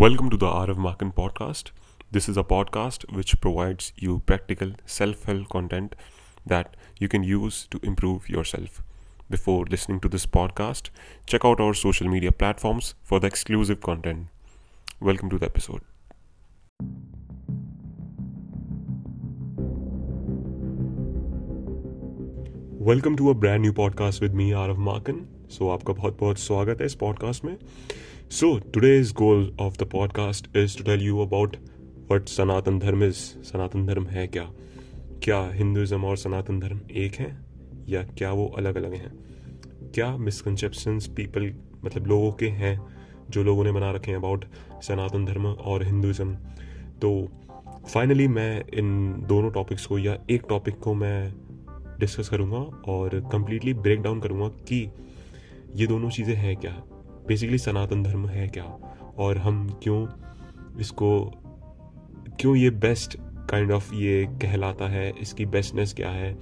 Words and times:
Welcome 0.00 0.28
to 0.28 0.36
the 0.36 0.46
Art 0.46 0.68
of 0.68 0.76
Marketing 0.76 1.10
podcast. 1.10 1.70
This 2.10 2.28
is 2.28 2.36
a 2.36 2.44
podcast 2.44 3.10
which 3.12 3.40
provides 3.40 3.94
you 3.96 4.22
practical 4.26 4.72
self 4.84 5.24
help 5.24 5.48
content 5.48 5.96
that 6.44 6.76
you 7.00 7.08
can 7.08 7.22
use 7.22 7.66
to 7.70 7.80
improve 7.82 8.28
yourself. 8.28 8.82
Before 9.30 9.64
listening 9.64 10.00
to 10.00 10.08
this 10.08 10.26
podcast, 10.26 10.90
check 11.26 11.44
out 11.46 11.60
our 11.60 11.72
social 11.72 12.08
media 12.08 12.30
platforms 12.30 12.94
for 13.02 13.20
the 13.20 13.26
exclusive 13.26 13.80
content. 13.80 14.26
Welcome 15.00 15.30
to 15.30 15.38
the 15.38 15.46
episode. 15.46 15.80
Welcome 22.82 23.16
to 23.16 23.28
a 23.28 23.32
brand 23.32 23.60
new 23.60 23.72
podcast 23.72 24.22
with 24.22 24.34
me 24.34 24.50
are 24.52 24.70
of 24.70 24.76
Markan 24.78 25.24
सो 25.50 25.68
आपका 25.68 25.92
बहुत 25.92 26.18
बहुत 26.20 26.38
स्वागत 26.38 26.80
है 26.80 26.86
इस 26.86 26.94
podcast 26.94 27.44
में 27.44 27.56
so 28.31 28.59
today's 28.59 29.11
goal 29.11 29.57
of 29.59 29.77
the 29.77 29.83
podcast 29.83 30.57
is 30.57 30.77
to 30.77 30.83
tell 30.83 31.01
you 31.01 31.19
about 31.19 31.55
what 32.11 32.27
Sanatan 32.27 32.79
Dharma 32.79 33.03
is 33.03 33.15
Sanatan 33.15 33.85
धर्म 33.85 34.07
है 34.07 34.27
क्या? 34.27 34.51
क्या 35.23 35.49
हिंदुज़म 35.53 36.05
और 36.05 36.17
सनातन 36.17 36.59
धर्म 36.59 36.79
एक 36.91 37.15
हैं? 37.15 37.45
या 37.89 38.03
क्या 38.03 38.31
वो 38.31 38.47
अलग 38.47 38.75
अलग 38.75 38.93
हैं? 38.93 39.13
क्या 39.93 40.17
मिसकनसेप्शंस 40.17 41.07
पीपल 41.07 41.53
मतलब 41.85 42.07
लोगों 42.07 42.31
के 42.31 42.47
हैं, 42.47 42.81
जो 43.29 43.43
लोगों 43.43 43.63
ने 43.63 43.71
बना 43.71 43.91
रखे 43.91 44.11
हैं 44.11 44.17
अबाउट 44.17 44.45
सनातन 44.81 45.25
धर्म 45.25 45.45
और 45.45 45.83
हिंदुज़म 45.83 46.33
तो 47.01 47.29
फाइनली 47.93 48.27
मैं 48.27 48.63
इन 48.73 49.15
दोनों 49.27 49.51
टॉपिक्स 49.51 49.85
को 49.85 49.99
या 49.99 50.17
एक 50.29 50.43
टॉपिक 50.49 50.79
को 50.79 50.93
मैं 50.93 51.33
डिस्कस 51.99 52.29
करूँगा 52.29 52.91
और 52.91 53.29
कम्प्लीटली 53.31 53.73
ब्रेक 53.73 54.01
डाउन 54.01 54.21
करूँगा 54.21 54.47
कि 54.47 54.91
ये 55.75 55.87
दोनों 55.87 56.09
चीज़ें 56.09 56.35
हैं 56.35 56.57
क्या। 56.57 56.83
बेसिकली 57.27 57.57
सनातन 57.57 58.03
धर्म 58.03 58.27
है 58.27 58.47
क्या? 58.47 58.63
और 59.17 59.37
हम 59.37 59.79
क्यों 59.83 60.07
इसको 60.79 61.33
क्यों 62.39 62.55
ये 62.55 62.69
बेस्ट 62.69 63.17
काइंड 63.21 63.71
ऑफ़ 63.71 63.93
ये 63.93 64.25
कहलाता 64.41 64.87
है? 64.87 65.13
इसकी 65.19 65.45
बेस्टनेस 65.45 65.93
क्या 65.93 66.09
है? 66.09 66.37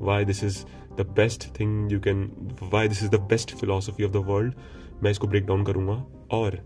Why 0.00 0.24
this 0.24 0.44
is 0.44 0.64
the 0.98 1.00
best 1.00 1.60
thing 1.60 1.92
you 1.92 2.00
can 2.00 2.32
why 2.62 2.88
this 2.88 3.02
is 3.02 3.10
the 3.10 3.20
best 3.20 3.54
philosophy 3.56 4.04
of 4.04 4.12
the 4.12 4.16
world 4.16 4.54
मैं 5.02 5.10
इसको 5.10 5.26
ब्रेक 5.26 5.46
डाउन 5.46 5.64
करूँगा। 5.64 6.04
और 6.30 6.58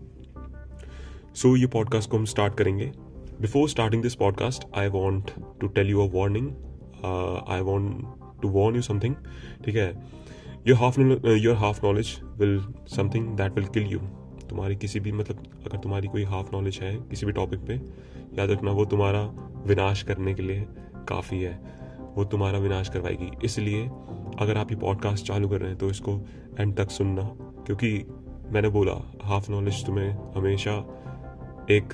सो 1.35 1.53
so, 1.53 1.57
ये 1.57 1.67
पॉडकास्ट 1.67 2.09
को 2.09 2.17
हम 2.17 2.25
स्टार्ट 2.25 2.57
करेंगे। 2.57 2.91
Before 3.41 3.69
starting 3.69 4.03
this 4.03 4.15
podcast 4.15 4.67
I 4.75 4.87
want 4.87 5.31
to 5.61 5.67
tell 5.67 5.87
you 5.87 6.07
a 6.07 6.11
warning 6.13 6.47
I 7.47 7.61
want 7.61 8.05
to 8.41 8.49
warn 8.49 8.75
you 8.75 8.81
something 8.81 9.15
ठीक 9.65 9.75
है? 9.75 10.03
Your 10.67 10.77
half 10.77 10.99
your 11.27 11.55
half 11.55 11.85
knowledge 11.85 12.21
will 12.37 12.73
something 12.87 13.37
that 13.37 13.51
will 13.51 13.65
kill 13.65 13.83
you 13.83 13.99
तुम्हारी 14.49 14.75
किसी 14.75 14.99
भी 14.99 15.11
मतलब 15.11 15.43
अगर 15.65 15.77
तुम्हारी 15.77 16.07
कोई 16.07 16.23
हाफ़ 16.23 16.47
नॉलेज 16.53 16.79
है, 16.81 16.97
किसी 16.97 17.25
भी 17.25 17.31
टॉपिक 17.31 17.59
पे, 17.59 17.73
याद 18.39 18.49
रखना, 18.49 18.71
वो 18.71 18.85
तुम्हारा 18.85 19.21
विनाश 19.67 20.03
करने 20.03 20.33
के 20.33 20.41
लिए 20.41 20.65
काफ़ी 21.07 21.41
है। 21.41 21.59
वो 22.15 22.25
तुम्हारा 22.25 22.57
विनाश 22.57 22.89
करवाएगी। 22.89 23.31
इसलिए, 23.43 23.85
अगर 24.39 24.57
आप 24.57 24.71
ये 24.71 24.77
पॉडकास्ट 24.77 25.25
चालू 25.25 25.49
कर 25.49 25.59
रहे 25.59 25.69
हैं 25.69 25.77
तो 25.77 25.89
इसको 25.89 26.21
एंड 26.59 26.75
तक 26.75 26.91
सुनना। 26.91 27.23
क्योंकि, 27.65 28.05
मैंने 28.51 28.69
बोला 28.69 29.13
हाफ़ 29.23 29.51
नॉलेज 29.51 29.85
तुम्हें 29.85 30.17
हमेशा 30.35 31.03
एक 31.71 31.93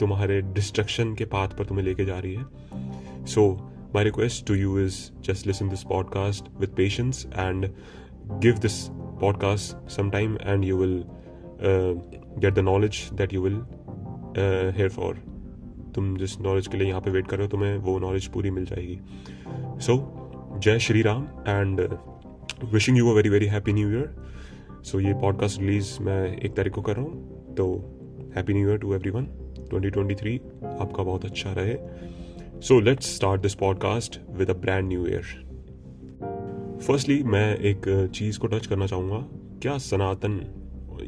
तुम्हारे 0.00 0.42
डिस्ट्रक्शन 0.42 1.14
के 1.14 1.24
पाथ 1.24 1.48
पर 1.48 1.64
तुम्हें 1.64 1.84
लेके 1.84 2.04
जा 2.04 2.18
रही 2.18 2.34
है। 2.34 2.44
So 3.26 3.70
my 3.94 4.04
request 4.04 4.46
to 4.46 4.54
you 4.54 4.78
is 4.78 5.22
just 5.22 5.46
listen 5.46 5.68
this 5.68 5.82
podcast 5.82 6.44
with 6.60 6.70
patience 6.70 7.26
and 7.38 7.68
give 8.40 8.60
this 8.60 8.90
podcast 9.22 9.76
some 9.88 10.10
time 10.10 10.36
and 10.52 10.64
you 10.64 10.76
will 10.76 10.96
uh, 11.62 11.92
get 12.38 12.54
the 12.54 12.62
knowledge 12.62 13.10
that 13.10 13.32
you 13.32 13.42
will 13.42 13.60
uh, 14.36 14.72
here 14.78 14.90
for. 14.90 15.14
तुम 15.94 16.16
जिस 16.16 16.40
knowledge 16.40 16.66
के 16.66 16.78
लिए 16.78 16.88
यहाँ 16.88 17.00
पे 17.00 17.10
wait 17.10 17.26
कर 17.26 17.36
रहे 17.36 17.46
हो 17.46 17.50
तुम्हें 17.50 17.76
वो 17.76 17.98
नॉलेज 17.98 18.26
पूरी 18.26 18.50
मिल 18.50 18.64
जाएगी। 18.64 18.98
सो 19.80 19.96
जय 20.64 20.78
Shri 20.78 21.02
Ram 21.02 21.26
and 21.48 21.80
wishing 22.64 22.98
you 22.98 23.10
a 23.10 23.14
very 23.14 23.28
very 23.28 23.46
happy 23.46 23.72
new 23.72 23.90
year 23.90 24.16
so 24.82 25.00
ये 25.00 25.12
पॉडकास्ट 25.12 25.60
रिलीज़ 25.60 26.02
मैं 26.02 26.36
एक 26.36 26.56
तारीख 26.56 26.72
को 26.72 26.82
कर 26.82 26.96
रहा 26.96 27.04
हूँ 27.04 27.54
तो 27.54 27.66
happy 28.36 28.54
new 28.54 28.68
year 28.68 28.78
to 28.78 28.94
everyone 29.10 29.24
twenty 29.70 29.90
twenty 29.90 30.14
three 30.14 30.40
आपका 30.64 31.02
बहुत 31.02 31.24
अच्छा 31.24 31.52
रहे। 31.52 31.76
So 32.60 32.80
let's 32.80 33.14
start 33.16 33.40
this 33.40 33.54
podcast 33.54 34.20
with 34.30 34.50
a 34.50 34.54
brand 34.54 34.88
new 34.88 35.06
year 35.06 35.43
firstly 36.86 37.22
मैं 37.24 37.56
एक 37.58 37.86
चीज़ 38.14 38.38
को 38.38 38.46
टच 38.46 38.66
करना 38.66 38.86
चाहूँगा। 38.86 39.18
क्या 39.62 39.76
सनातन 39.78 40.32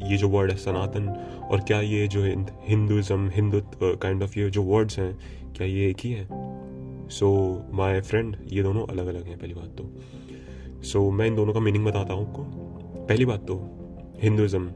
ये 0.03 0.17
जो 0.17 0.29
वर्ड 0.29 0.51
है 0.51 0.57
सनातन 0.57 1.07
और 1.51 1.59
क्या 1.61 1.79
ये 1.81 2.07
जो 2.07 2.23
हिंदुज़म 2.67 3.27
हिंदुत्व 3.29 3.95
काइंड 3.95 4.23
ऑफ़ 4.23 4.39
ये 4.39 4.49
जो 4.49 4.63
वर्ड्स 4.63 4.99
हैं 4.99 5.13
क्या 5.57 5.67
ये 5.67 5.89
एक 5.89 5.97
ही 5.99 6.11
है? 6.11 6.27
सो 7.09 7.29
माई 7.73 8.01
फ्रेंड 8.01 8.35
ये 8.51 8.63
दोनों 8.63 8.85
अलग 8.85 9.07
अलग 9.07 9.27
हैं 9.27 9.37
पहली 9.37 9.53
बात 9.53 9.75
तो। 9.77 10.81
सो 10.83 10.99
so, 10.99 11.13
मैं 11.13 11.27
इन 11.27 11.35
दोनों 11.35 11.53
का 11.53 11.59
मीनिंग 11.59 11.85
बताता 11.85 12.13
हूँ 12.13 12.27
आपको। 12.27 12.43
पहली 13.05 13.25
बात 13.25 13.45
तो 13.47 13.61
Hinduism 14.23 14.69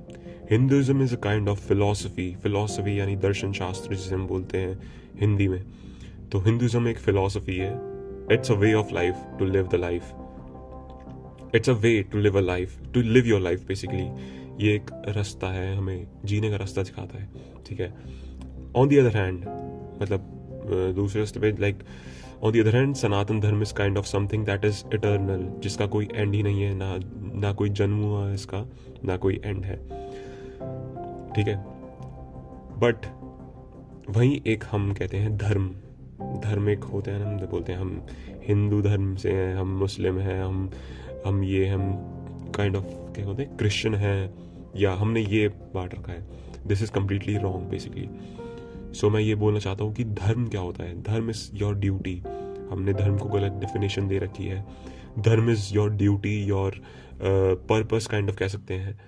Hinduism 0.51 1.03
is 1.03 1.15
a 1.15 1.19
kind 1.19 1.49
of 1.49 1.67
philosophy 1.67 2.33
philosophy 2.43 2.99
यानी 2.99 3.15
दर्शन 3.17 3.53
शास्त्र 3.53 3.95
जिसे 3.95 4.15
हम 4.15 4.27
बोलते 4.27 4.57
हैं 4.57 4.79
हिंदी 5.21 5.47
में। 5.47 5.61
तो 6.31 6.39
हिंदुज़म 6.39 6.87
एक 6.87 6.97
फिलोसफी 6.99 7.57
है। 7.57 7.75
It's 8.33 8.51
a 8.51 8.55
way 8.55 8.73
of 8.73 8.93
life 8.93 9.25
to 9.39 9.45
live 9.45 9.67
the 9.67 9.75
life 9.75 10.13
it's 11.55 11.69
a 11.69 11.73
way 11.73 12.01
to 12.11 12.19
live 12.19 12.37
a 12.37 12.41
life 12.41 12.77
to 12.93 13.01
live 13.01 13.27
your 13.27 13.41
life 13.41 13.67
basically 13.67 14.07
ये 14.59 14.75
एक 14.75 14.91
रास्ता 15.07 15.47
है, 15.47 15.75
हमें 15.75 16.07
जीने 16.25 16.49
का 16.49 16.57
रास्ता 16.57 16.83
सिखाता 16.83 17.17
है, 17.17 17.29
ठीक 17.67 17.79
है? 17.79 17.93
ऑन 18.75 18.87
दी 18.87 18.97
अदर 18.97 19.17
हैंड 19.17 19.45
मतलब 20.01 20.93
दूसरे 20.95 21.21
रास्ते 21.21 21.39
पे 21.39 21.51
like 21.59 21.83
on 22.43 22.51
the 22.51 22.59
other 22.59 22.75
hand 22.75 22.95
Sanatan 22.95 23.39
Dharma 23.39 23.61
is 23.61 23.73
kind 23.73 23.97
of 23.97 24.05
something 24.05 24.45
that 24.45 24.65
is 24.65 24.83
eternal 24.93 25.47
जिसका 25.63 25.85
कोई 25.87 26.07
एंड 26.13 26.33
ही 26.35 26.43
नहीं 26.43 26.61
है, 26.61 26.73
ना 26.75 26.97
ना 27.39 27.53
कोई 27.53 27.69
जन्म 27.69 28.01
हुआ 28.03 28.27
है 28.27 28.33
इसका, 28.33 28.65
ना 29.05 29.17
कोई 29.17 29.41
एंड 29.45 29.65
है, 29.65 29.77
ठीक 31.35 31.47
है? 31.47 31.55
बट 32.79 33.05
वहीं 34.09 34.39
एक 34.47 34.63
हम 34.71 34.91
कहते 34.93 35.17
हैं 35.17 35.37
धर्म 35.37 35.69
धर्म 36.41 36.69
एक 36.69 36.83
होते 36.83 37.11
हैं 37.11 37.19
ना, 37.19 37.29
हम 37.29 37.37
बोलते 37.51 37.71
हैं 37.71 37.79
हम 37.79 38.05
हिंदू 38.47 38.81
धर्म 38.81 39.15
से 39.15 39.31
हैं, 39.31 39.55
हम 39.55 39.77
मुस्लिम 39.79 40.19
हैं, 40.19 40.41
हम 40.43 40.69
हम 41.25 41.43
ये, 41.43 41.65
हम 41.67 42.51
काइंड 42.55 42.75
ऑफ़ 42.75 42.85
क्या 43.15 43.25
होते 43.25 43.43
हैं 43.43 43.57
क्रिश्चियन 43.57 43.95
हैं, 43.95 44.33
या 44.77 44.93
हमने 44.93 45.21
ये 45.21 45.47
बांट 45.73 45.93
रखा 45.95 46.11
है। 46.11 46.67
This 46.67 46.81
is 46.83 46.91
completely 46.91 47.37
wrong 47.37 47.69
basically 47.69 48.07
so 48.93 49.09
मैं 49.09 49.19
ये 49.21 49.35
बोलना 49.35 49.59
चाहता 49.59 49.83
हूँ 49.83 49.93
कि 49.95 50.03
धर्म 50.03 50.47
क्या 50.47 50.61
होता 50.61 50.83
है? 50.83 51.01
धर्म 51.03 51.29
इज़ 51.29 51.49
योर 51.53 51.75
ड्यूटी 51.75 52.17
हमने 52.71 52.93
धर्म 52.93 53.17
को 53.17 53.29
गलत 53.29 53.51
डेफिनेशन 53.51 54.07
दे 54.07 54.17
रखी 54.19 54.45
है। 54.45 54.65
Dharma 55.19 55.49
is 55.49 55.73
your 55.73 55.89
duty 55.91 56.35
your 56.45 56.81
purpose 57.21 58.07
kind 58.07 58.29
of 58.29 58.35
कह 58.37 58.47
सकते 58.47 58.73
हैं। 58.73 58.99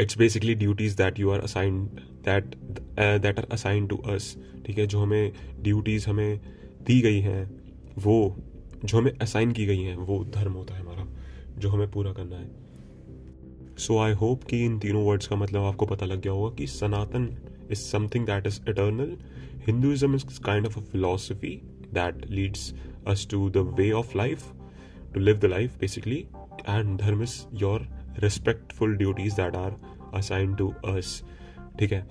It's 0.00 0.18
basically 0.18 0.54
duties 0.54 0.96
that 0.96 1.18
you 1.20 1.30
are 1.30 1.40
assigned 1.40 1.88
that 2.24 2.54
that 2.98 3.38
are 3.38 3.46
assign 3.52 3.86
to 3.86 3.96
us 3.96 4.36
ठीक 4.66 4.78
है? 4.78 4.86
जो 4.86 5.00
हमें 5.00 5.32
ड्यूटीज़ 5.62 6.08
हमें 6.08 6.40
दी 6.86 7.00
गई 7.00 7.20
हैं, 7.20 7.50
वो 7.98 8.36
जो 8.84 8.98
हमें 8.98 9.12
असाइन 9.18 9.52
की 9.52 9.66
गई 9.66 9.82
हैं 9.82 9.96
वो 9.96 10.24
धर्म 10.24 10.52
होता 10.52 10.74
है 10.74 10.80
हमारा 10.80 11.06
जो 11.58 11.70
हमें 11.70 11.90
पूरा 11.90 12.12
करना 12.12 12.36
है। 12.36 12.50
सो 13.78 13.98
आई 13.98 14.12
होप 14.12 14.44
कि 14.44 14.64
इन 14.64 14.78
तीनों 14.78 15.04
वर्ड्स 15.06 15.26
का 15.26 15.36
मतलब 15.36 15.62
आपको 15.62 15.86
पता 15.86 16.06
लग 16.06 16.20
गया 16.20 16.32
होगा 16.32 16.54
कि 16.54 16.66
Sanatan 16.66 17.36
is 17.70 17.78
something 17.78 18.26
that 18.26 18.46
is 18.46 18.60
eternal 18.70 19.16
Hinduism 19.66 20.14
is 20.14 20.40
kind 20.40 20.66
of 20.66 20.78
a 20.78 20.82
philosophy 20.82 21.60
that 21.94 22.30
leads 22.30 22.74
us 23.06 23.28
to 23.30 23.50
the 23.50 23.56
way 23.56 23.90
of 23.92 24.16
life 24.16 24.52
to 25.14 25.20
live 25.20 25.38
the 25.38 25.44
life 25.44 25.78
basically 25.80 26.26
and 26.68 27.00
dharma 27.00 27.22
is 27.22 27.40
your 27.54 27.88
respectful 28.18 28.96
duties 28.96 29.34
that 29.34 29.54
are 29.54 29.76
assign 30.14 30.54
to 30.54 30.68
us 30.68 31.22
ठीक 31.78 31.92
है? 31.92 32.06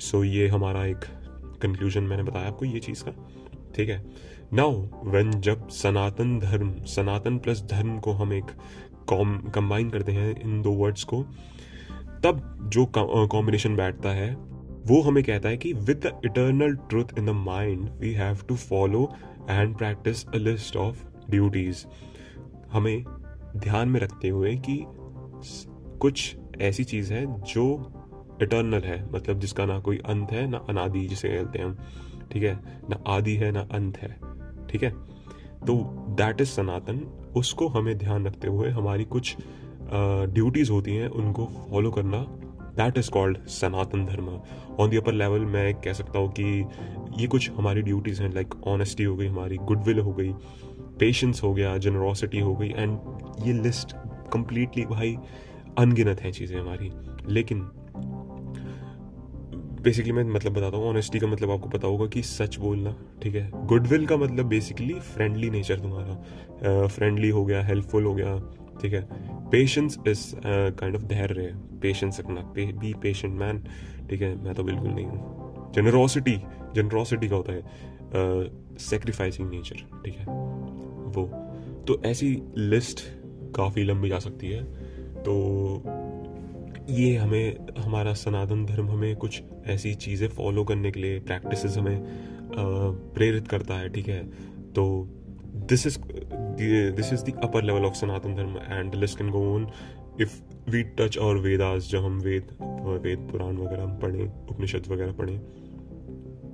सो 0.00 0.18
so, 0.18 0.24
ये 0.24 0.48
हमारा 0.48 0.86
एक 0.86 1.04
conclusion 1.62 2.02
मैंने 2.02 2.22
बताया 2.22 2.48
आपको 2.48 2.64
ये 2.64 2.80
चीज़ 2.80 3.04
का। 3.04 3.10
ठीक 3.76 3.88
है? 3.88 4.04
नाउ 4.54 4.72
वेन 5.04 5.30
जब 5.40 5.68
सनातन 5.68 6.38
धर्म, 6.38 6.72
सनातन 6.84 7.38
प्लस 7.38 7.62
धर्म 7.70 7.98
को 7.98 8.12
हम 8.12 8.32
एक 8.32 8.50
कंबाइन 9.10 9.90
करते 9.90 10.12
हैं 10.12 10.34
इन 10.40 10.60
दो 10.62 10.72
वर्ड्स 10.72 11.04
को, 11.04 11.22
तब 12.24 12.68
जो 12.72 12.84
कॉम्बिनेशन 12.96 13.76
बैठता 13.76 14.10
है, 14.10 14.34
वो 14.86 15.00
हमें 15.02 15.22
कहता 15.24 15.48
है 15.48 15.56
कि 15.56 15.72
with 15.72 16.00
the 16.06 16.20
eternal 16.24 16.74
truth 16.90 17.18
in 17.18 17.26
the 17.26 17.30
mind 17.30 17.88
we 18.00 18.12
have 18.12 18.38
to 18.48 18.56
follow 18.56 19.08
and 19.50 19.76
practice 19.76 20.26
a 20.26 20.36
list 20.36 20.76
of 20.76 21.04
duties 21.30 21.84
हमें 22.72 23.04
ध्यान 23.56 23.88
में 23.88 24.00
रखते 24.00 24.28
हुए 24.28 24.54
कि 24.68 24.78
कुछ 26.00 26.36
ऐसी 26.60 26.84
चीज़ 26.84 27.12
है 27.12 27.24
जो 27.44 27.64
इटर्नल 28.42 28.82
है 28.84 29.04
मतलब 29.12 29.40
जिसका 29.40 29.66
ना 29.66 29.78
कोई 29.80 29.98
अंत 30.06 30.32
है, 30.32 30.46
ना 30.46 30.64
अनादि 30.68 31.06
जिसे 31.06 31.28
कहते 31.28 31.58
हैं 31.58 31.66
हम, 31.66 31.76
ठीक 32.32 32.42
है? 32.42 32.54
ना 32.90 33.02
आदि 33.06 33.34
है, 33.36 33.50
ना 33.52 33.66
अंत 33.72 33.98
है। 33.98 34.31
ठीक 34.72 34.82
है? 34.82 34.90
तो 35.66 35.74
दैट 36.18 36.40
इज़ 36.40 36.48
सनातन। 36.48 37.00
उसको 37.36 37.68
हमें 37.68 37.98
ध्यान 37.98 38.26
रखते 38.26 38.48
हुए 38.48 38.68
हमारी 38.68 39.04
कुछ 39.04 39.36
ड्यूटीज़ 39.94 40.68
uh, 40.68 40.74
होती 40.74 40.94
हैं 40.96 41.08
उनको 41.08 41.46
फॉलो 41.70 41.90
करना। 41.90 42.18
दैट 42.76 42.98
इज़ 42.98 43.10
कॉल्ड 43.10 43.38
सनातन 43.46 44.04
धर्म। 44.06 44.28
ऑन 44.80 44.90
द 44.90 44.94
अपर 44.94 45.12
लेवल 45.12 45.40
मैं 45.40 45.74
कह 45.74 45.92
सकता 45.92 46.18
हूँ 46.18 46.32
कि 46.32 46.64
ये 47.18 47.26
कुछ 47.26 47.50
हमारी 47.50 47.82
ड्यूटीज़ 47.82 48.22
हैं 48.22 48.32
लाइक 48.34 48.54
ऑनेस्टी 48.66 49.04
हो 49.04 49.16
गई 49.16 49.26
हमारी 49.26 49.56
गुडविल 49.56 49.98
हो 49.98 50.12
गई 50.12 50.32
पेशेंस 50.98 51.42
हो 51.42 51.52
गया 51.54 51.76
जनरोसिटी 51.78 52.40
हो 52.40 52.54
गई 52.56 52.68
एंड 52.68 52.98
ये 53.46 53.52
लिस्ट 53.52 53.92
कंप्लीटली 54.32 54.84
भाई 54.86 55.16
अनगिनत 55.78 56.20
हैं 56.20 56.32
चीज़ें 56.32 56.60
हमारी। 56.60 56.90
लेकिन 57.28 57.70
बेसिकली 59.82 60.12
मैं 60.12 60.24
मतलब 60.24 60.52
बताता 60.52 60.76
हूँ 60.76 60.88
ऑनेस्टी 60.88 61.18
का 61.18 61.26
मतलब 61.26 61.50
आपको 61.50 61.68
पता 61.68 61.88
होगा 61.88 62.06
कि 62.06 62.22
सच 62.22 62.56
बोलना 62.56 62.94
ठीक 63.22 63.34
है? 63.34 63.50
गुडविल 63.66 64.06
का 64.06 64.16
मतलब 64.16 64.46
बेसिकली 64.46 64.94
फ्रेंडली 64.94 65.50
नेचर 65.50 65.80
तुम्हारा। 65.80 66.86
फ्रेंडली 66.86 67.28
uh, 67.28 67.34
हो 67.34 67.44
गया 67.44 67.62
हेल्पफुल 67.62 68.04
हो 68.04 68.14
गया 68.14 68.36
ठीक 68.82 68.92
है? 68.92 69.06
पेशेंस 69.50 69.98
इज़ 70.08 70.34
काइंड 70.78 70.96
ऑफ़ 70.96 71.02
धैर्य 71.02 71.54
पेशेंस 71.82 72.20
रखना। 72.20 72.40
बी 72.56 72.94
पेशेंट 72.94 73.34
मैन 73.34 73.58
ठीक 74.10 74.22
है? 74.22 74.34
मैं 74.44 74.54
तो 74.54 74.64
बिल्कुल 74.64 74.90
नहीं 74.90 75.06
हूँ। 75.06 75.72
जनरोसिटी 75.72 76.36
जनरोसिटी 76.74 77.28
का 77.28 77.36
होता 77.36 77.52
है 77.52 77.62
सेक्रीफाइसिंग 78.78 79.48
uh, 79.48 79.54
नेचर 79.54 80.00
ठीक 80.04 80.14
है? 80.14 80.24
वो। 81.12 81.26
तो 81.86 82.00
ऐसी 82.06 82.42
लिस्ट 82.56 83.00
काफ़ी 83.56 83.84
लंबी 83.84 84.08
जा 84.08 84.18
सकती 84.18 84.50
है। 84.50 84.64
तो 85.22 85.32
ये 86.90 87.16
हमें, 87.16 87.56
हमारा 87.78 88.12
सनातन 88.14 88.64
धर्म 88.66 88.88
हमें 88.88 89.16
कुछ 89.16 89.42
ऐसी 89.66 89.94
चीज़ें 89.94 90.28
फॉलो 90.28 90.64
करने 90.64 90.90
के 90.90 91.00
लिए 91.00 91.18
प्रैक्टिस 91.20 91.76
हमें 91.78 92.02
प्रेरित 93.14 93.48
करता 93.48 93.74
है, 93.74 93.88
ठीक 93.88 94.08
है? 94.08 94.24
तो 94.72 95.08
this 95.68 95.86
is 95.86 95.98
this 96.92 97.12
is 97.12 97.22
the 97.22 97.40
upper 97.44 97.62
level 97.62 97.84
of 97.84 97.94
Sanatan 97.94 98.34
Dharma 98.34 98.56
and 98.56 98.94
list 98.94 99.18
can 99.18 99.30
go 99.30 99.54
on 99.54 99.68
if 100.20 100.40
we 100.70 100.82
touch 100.82 101.18
और 101.18 101.38
वेदास 101.38 101.88
जब 101.90 101.98
हम 101.98 102.20
वेद 102.20 102.42
वेद 103.02 103.28
पुराण 103.32 103.56
वगैरह 103.56 103.82
हम 103.82 103.98
पढ़ें, 103.98 104.46
उपनिषद 104.48 104.82
वगैरह 104.88 105.12
पढ़ें 105.12 105.38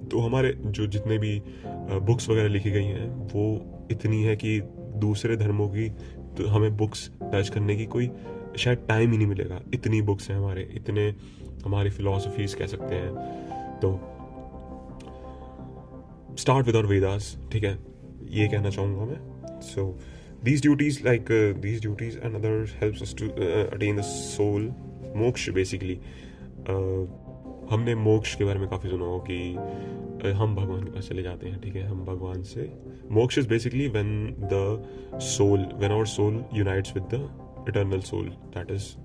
तो 0.08 0.18
हमारे 0.18 0.58
जो 0.66 0.86
जितने 0.86 1.18
भी 1.18 1.42
बुक्स 1.66 2.28
वगैरह 2.28 2.48
लिखी 2.48 2.70
गई 2.70 2.84
हैं, 2.84 3.10
वो 3.10 3.44
इतनी 3.90 4.22
है 4.22 4.36
कि 4.36 4.60
दूसरे 4.96 5.36
धर्मों 5.36 5.68
की 5.68 5.88
तो 6.36 6.48
हमें 6.48 6.76
बुक्स 6.76 7.10
टच 7.22 7.48
करने 7.48 7.76
की 7.76 7.86
कोई 7.86 8.10
शायद 8.56 8.78
टाइम 8.88 9.10
ही 9.12 9.16
नहीं 9.18 9.26
मिलेगा। 9.26 9.60
इतनी 9.74 10.00
बुक्स 10.02 10.30
हैं 10.30 10.36
हमारे 10.36 10.68
इतने 10.74 11.08
हमारी 11.64 11.90
फिलोसफीज 11.90 12.54
कह 12.54 12.66
सकते 12.66 12.94
हैं। 12.94 13.10
तो 13.80 13.88
स्टार्ट 16.38 16.66
विद 16.66 16.76
आवर 16.76 16.86
वेदास 16.86 17.36
ठीक 17.52 17.64
है? 17.64 17.78
ये 18.30 18.48
कहना 18.48 18.70
चाहूँगा 18.70 19.04
मैं। 19.04 19.60
So 19.62 19.98
these 20.44 20.62
duties 20.62 21.04
like 21.04 21.26
these 21.60 21.80
duties 21.80 22.18
and 22.18 22.34
other 22.34 22.66
helps 22.82 23.02
us 23.02 23.14
to 23.18 23.28
attain 23.28 23.96
the 23.96 24.00
soul 24.02 24.72
moksha 25.16 25.48
basically 25.50 26.00
हमने 27.70 27.94
मोक्ष 27.94 28.34
के 28.34 28.44
बारे 28.44 28.58
में 28.58 28.68
काफ़ी 28.68 28.90
सुना 28.90 29.04
हो 29.04 29.18
कि 29.20 29.54
uh, 29.54 30.32
हम 30.32 30.54
भगवान 30.56 30.84
के 30.84 30.90
पास 30.90 31.08
चले 31.08 31.22
जाते 31.22 31.48
हैं 31.48 31.60
ठीक 31.60 31.74
है? 31.76 31.86
हम 31.86 32.04
भगवान 32.04 32.42
से 32.42 32.70
moksha 33.10 33.38
is 33.38 33.48
basically 33.48 33.88
when 33.88 34.34
the 34.52 35.20
soul 35.22 35.66
when 35.74 35.92
our 35.92 36.06
soul 36.06 36.44
unites 36.54 36.94
with 36.94 37.04
the 37.14 37.28
eternal 37.68 38.00
soul 38.00 38.28
that 38.28 38.70
is 38.70 38.96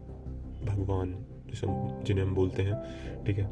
Bhagwan 0.66 1.26
जिसे 1.50 1.68
जिन्हें 2.04 2.26
हम 2.26 2.36
बोलते 2.36 2.62
हैं 2.62 2.76
ठीक 3.26 3.38
है? 3.38 3.50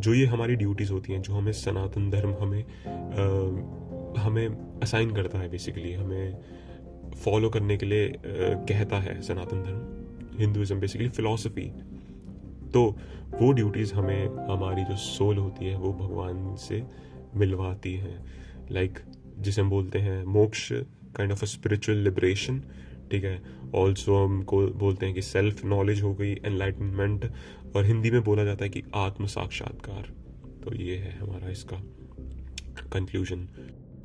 जो 0.00 0.14
ये 0.14 0.26
हमारी 0.26 0.56
ड्यूटीज़ 0.56 0.92
होती 0.92 1.12
हैं 1.12 1.22
जो 1.22 1.34
हमें 1.34 1.52
सनातन 1.52 2.10
धर्म 2.10 2.34
हमें 2.40 2.64
आ, 2.64 4.20
हमें 4.20 4.48
असाइन 4.82 5.10
करता 5.10 5.38
है 5.38 5.48
बेसिकली 5.48 5.92
हमें 5.92 6.38
फॉलो 7.16 7.50
करने 7.50 7.76
के 7.76 7.86
लिए 7.86 8.08
आ, 8.08 8.12
कहता 8.64 8.96
है 8.96 9.22
सनातन 9.22 9.62
धर्म 9.62 10.04
हिंदुइज्म 10.40 10.80
बेसिकली 10.80 11.08
फिलोसफी 11.08 11.72
तो 12.74 12.96
वो 13.34 13.52
ड्यूटीज़ 13.52 13.94
हमें 13.94 14.28
हमारी 14.28 14.84
जो 14.84 14.96
सोल 14.96 15.38
होती 15.38 15.64
है 15.64 15.76
वो 15.76 15.92
भगवान 15.92 16.56
से 16.56 16.84
मिलवाती 17.36 17.94
हैं। 17.94 18.24
लाइक 18.70 18.98
like, 18.98 19.06
जिसे 19.38 19.60
हम 19.60 19.70
बोलते 19.70 19.98
हैं 19.98 20.24
moksha 20.24 20.72
kind 21.16 21.32
of 21.32 21.42
a 21.42 21.46
spiritual 21.46 21.98
liberation 21.98 22.62
ठीक 23.10 23.24
है? 23.24 23.42
ऑल्सो 23.74 24.24
हम 24.24 24.42
को 24.42 24.66
बोलते 24.66 25.06
हैं 25.06 25.14
कि 25.14 25.22
सेल्फ 25.22 25.64
नॉलेज 25.64 26.02
हो 26.02 26.14
गई 26.14 26.32
एनलाइटनमेंट 26.32 27.32
और 27.76 27.84
हिंदी 27.84 28.10
में 28.10 28.24
बोला 28.24 28.44
जाता 28.44 28.64
है 28.64 28.70
कि 28.70 28.82
आत्म 28.94 29.26
साक्षात्कार 29.26 30.12
तो 30.64 30.74
ये 30.74 30.96
है 30.96 31.18
हमारा 31.18 31.50
इसका 31.50 31.76
कंक्लूजन 32.92 33.48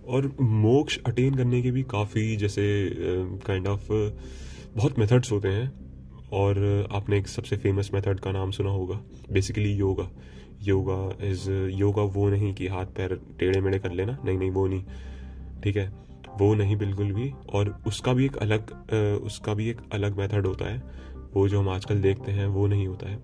और 0.08 0.36
मोक्ष 0.42 1.00
अटेन 1.06 1.36
करने 1.36 1.62
के 1.62 1.72
भी 1.72 1.84
काफ़ी 1.84 2.36
जैसे 2.36 2.94
kind 3.46 3.66
uh, 3.66 3.72
of 3.72 3.88
kind 3.88 4.04
of, 4.06 4.78
बहुत 4.78 5.00
मेथड्स 5.00 5.32
होते 5.32 5.48
हैं। 5.48 5.90
और 6.34 6.88
आपने 6.92 7.18
एक 7.18 7.28
सबसे 7.28 7.58
फ़ेमस 7.58 7.90
मेथड 7.94 8.20
का 8.20 8.32
नाम 8.32 8.52
सुना 8.52 8.70
होगा। 8.70 9.02
Basically 9.32 9.74
yoga 9.74 10.12
yoga 10.62 11.26
is 11.26 11.52
yoga 11.52 12.02
वो 12.02 12.30
नहीं 12.30 12.54
कि 12.54 12.68
हाथ 12.68 12.86
पैर 12.86 13.22
टेढ़े 13.40 13.62
मेढ़े 13.62 13.80
कर 13.80 13.92
लेना। 13.92 14.18
नहीं 14.26 14.38
नहीं 14.38 14.52
वो 14.52 14.68
नहीं। 14.68 14.84
ठीक 15.64 15.78
है? 15.78 16.09
वो 16.40 16.54
नहीं 16.56 16.76
बिल्कुल 16.78 17.12
भी, 17.14 17.32
और 17.50 17.70
उसका 17.88 18.14
भी 18.14 18.26
एक 18.26 18.38
अलग 18.38 18.72
उसका 19.24 19.54
भी 19.54 19.70
एक 19.70 19.82
अलग 19.94 20.18
मेथड 20.18 20.46
होता 20.48 20.66
है। 20.66 20.82
वो 21.34 21.48
जो 21.48 21.60
हम 21.60 21.70
आजकल 21.70 22.02
देखते 22.02 22.32
हैं, 22.32 22.48
वो 22.48 22.68
नहीं 22.68 22.88
होता 22.88 23.10
है। 23.10 23.18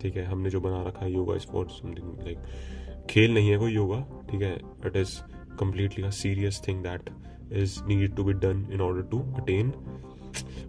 ठीक 0.00 0.16
है, 0.16 0.24
हमने 0.24 0.50
जो 0.50 0.60
बना 0.60 0.82
रखा 0.82 1.04
है 1.04 1.12
yoga 1.12 1.34
is 1.36 1.46
for 1.46 1.66
something 1.72 2.24
like 2.24 3.06
खेल 3.10 3.34
नहीं 3.34 3.50
है 3.50 3.58
कोई 3.58 3.72
योगा, 3.72 4.00
ठीक 4.30 4.42
है? 4.42 4.54
It 4.86 4.96
is 4.96 5.18
completely 5.58 6.10
serious 6.12 6.62
thing 6.68 6.82
that 6.82 7.10
is 7.52 7.78
need 7.86 8.14
to 8.16 8.24
be 8.24 8.32
done 8.34 8.66
in 8.72 8.80
order 8.80 9.02
to 9.10 9.20
attain 9.40 9.72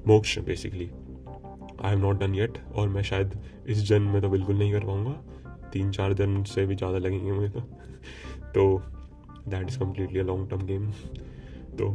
moksha 0.08 0.38
basically 0.42 0.90
I 1.82 1.90
have 1.90 2.00
not 2.00 2.20
done 2.20 2.36
yet 2.36 2.58
और 2.76 2.90
मैं 2.90 3.02
शायद 3.04 3.40
इस 3.68 3.84
जन्म 3.84 4.10
में 4.10 4.22
तो 4.22 4.30
बिल्कुल 4.30 4.58
नहीं 4.58 4.72
कर 4.74 4.86
पाऊँगा। 4.86 5.12
तीन 5.74 5.92
चार 5.92 6.14
जन्म 6.14 6.44
से 6.46 6.66
भी 6.66 6.76
ज़्यादा 6.76 6.98
लगेंगे 6.98 7.32
मुझे 7.32 7.50
तो। 7.50 8.68
That 9.50 9.68
is 9.70 9.80
completely 9.80 10.20
a 10.20 10.24
long 10.24 10.50
term 10.50 10.66
game 10.66 10.92
तो 11.75 11.89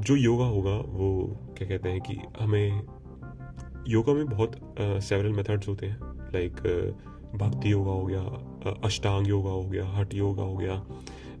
जो 0.00 0.16
योगा 0.16 0.44
होगा, 0.44 0.76
वो 0.88 1.36
क्या 1.58 1.68
कहते 1.68 1.88
हैं 1.88 2.00
कि 2.00 2.16
हमें, 2.40 2.82
योगा 3.88 4.12
में 4.12 4.26
बहुत 4.26 4.56
सेवरल 4.78 5.32
मेथड्स 5.32 5.68
होते 5.68 5.86
हैं। 5.86 5.98
लाइक 6.34 6.54
भक्ति 7.34 7.72
योगा 7.72 7.92
हो 7.92 8.04
गया 8.06 8.72
अष्टांग 8.84 9.28
योगा 9.28 9.50
हो 9.50 9.62
गया 9.64 9.86
हट 9.88 10.14
योगा 10.14 10.42
हो 10.42 10.56
गया 10.56 10.74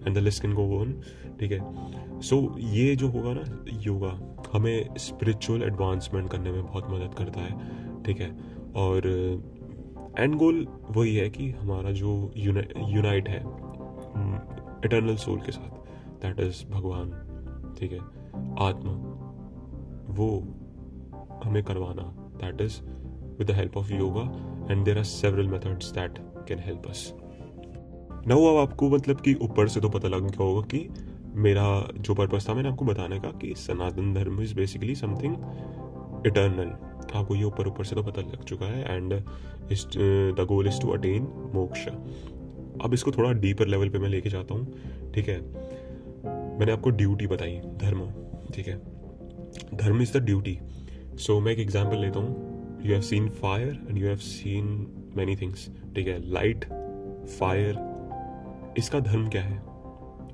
and 0.06 0.14
the 0.14 0.18
list 0.18 0.42
can 0.42 0.54
go 0.54 0.64
on 0.78 0.92
ठीक 1.40 1.52
है? 1.52 2.20
सो 2.20 2.36
ये 2.58 2.94
जो 2.96 3.08
होगा 3.08 3.32
ना, 3.32 3.44
योगा, 3.82 4.18
हमें 4.52 4.88
स्पिरिचुअल 4.98 5.62
एडवांसमेंट 5.62 6.30
करने 6.30 6.50
में 6.52 6.62
बहुत 6.62 6.90
मदद 6.90 7.14
करता 7.18 7.40
है, 7.40 8.02
ठीक 8.02 8.20
है? 8.20 8.30
और 8.76 9.06
एंड 10.18 10.34
गोल 10.34 10.66
वही 10.90 11.14
है 11.16 11.28
कि 11.30 11.50
हमारा 11.50 11.90
जो 11.92 12.32
यूनाइट 12.36 13.28
है 13.28 13.40
इटर्नल 14.84 15.16
सोल 15.16 15.40
के 15.40 15.52
साथ। 15.52 15.75
दैट 16.26 16.40
इज़ 16.40 16.64
भगवान, 16.70 17.10
ठीक 17.78 17.92
है? 17.92 17.98
आत्मा, 18.60 18.92
वो 20.10 20.28
हमें 21.44 21.62
करवाना 21.64 22.02
that 22.36 22.60
is 22.60 22.80
with 23.38 23.50
the 23.50 23.54
help 23.54 23.76
of 23.76 23.92
yoga 23.92 24.22
and 24.70 24.84
there 24.84 24.98
are 24.98 25.04
several 25.04 25.48
methods 25.48 25.92
that 25.92 26.18
can 26.48 26.58
help 26.58 26.86
us 26.88 27.12
now 28.28 28.44
अब 28.44 28.56
आपको 28.58 28.88
मतलब 28.90 29.20
कि 29.20 29.34
ऊपर 29.42 29.68
से 29.68 29.80
तो 29.80 29.88
पता 29.88 30.08
लग 30.08 30.22
गया 30.22 30.44
होगा 30.44 30.60
कि 30.66 30.88
मेरा 31.36 31.64
जो 31.98 32.14
पर्पज 32.14 32.48
था, 32.48 32.54
मैंने 32.54 32.68
आपको 32.68 32.84
बताने 32.84 33.18
का 33.20 33.30
कि 33.40 33.54
सनातन 33.56 34.12
Dharma 34.14 34.40
is 34.42 34.54
basically 34.54 34.94
something 34.94 35.34
eternal 36.26 36.70
आपको 37.14 37.34
ये 37.34 37.44
ऊपर 37.44 37.68
ऊपर 37.68 37.84
से 37.84 37.94
तो 37.94 38.02
पता 38.02 38.20
लग 38.22 38.44
चुका 38.44 38.66
है 38.66 38.96
and 38.96 39.12
the 39.12 40.46
goal 40.48 40.68
is 40.68 40.80
to 40.80 40.88
attain 40.88 41.28
moksha. 41.54 41.86
अब 42.84 42.94
इसको 42.94 43.10
थोड़ा 43.12 43.32
डीपर 43.40 43.66
लेवल 43.66 43.88
पे 43.88 43.98
मैं 43.98 44.08
लेके 44.08 44.30
जाता 44.30 44.54
हूँ, 44.54 45.12
ठीक 45.14 45.28
है? 45.28 45.38
मैंने 46.58 46.72
आपको 46.72 46.90
ड्यूटी 46.90 47.26
बताई, 47.26 47.60
धर्म, 47.76 48.06
ठीक 48.54 48.68
है? 48.68 48.76
Dharma 49.74 50.02
is 50.02 50.16
the 50.18 50.22
duty 50.22 50.58
so 51.16 51.38
मैं 51.40 51.52
एक 51.52 51.58
एग्ज़ाम्पल 51.58 51.98
लेता 51.98 52.18
हूँ. 52.18 52.80
You 52.84 52.92
have 52.92 53.00
seen 53.00 53.28
fire 53.32 53.78
and 53.88 53.98
you 53.98 54.06
have 54.06 54.16
seen 54.16 54.66
many 55.16 55.36
things 55.36 55.68
ठीक 55.94 56.08
है? 56.08 56.18
लाइट 56.32 56.64
फायर 57.38 57.78
इसका 58.78 59.00
धर्म 59.00 59.28
क्या 59.28 59.42
है? 59.42 59.62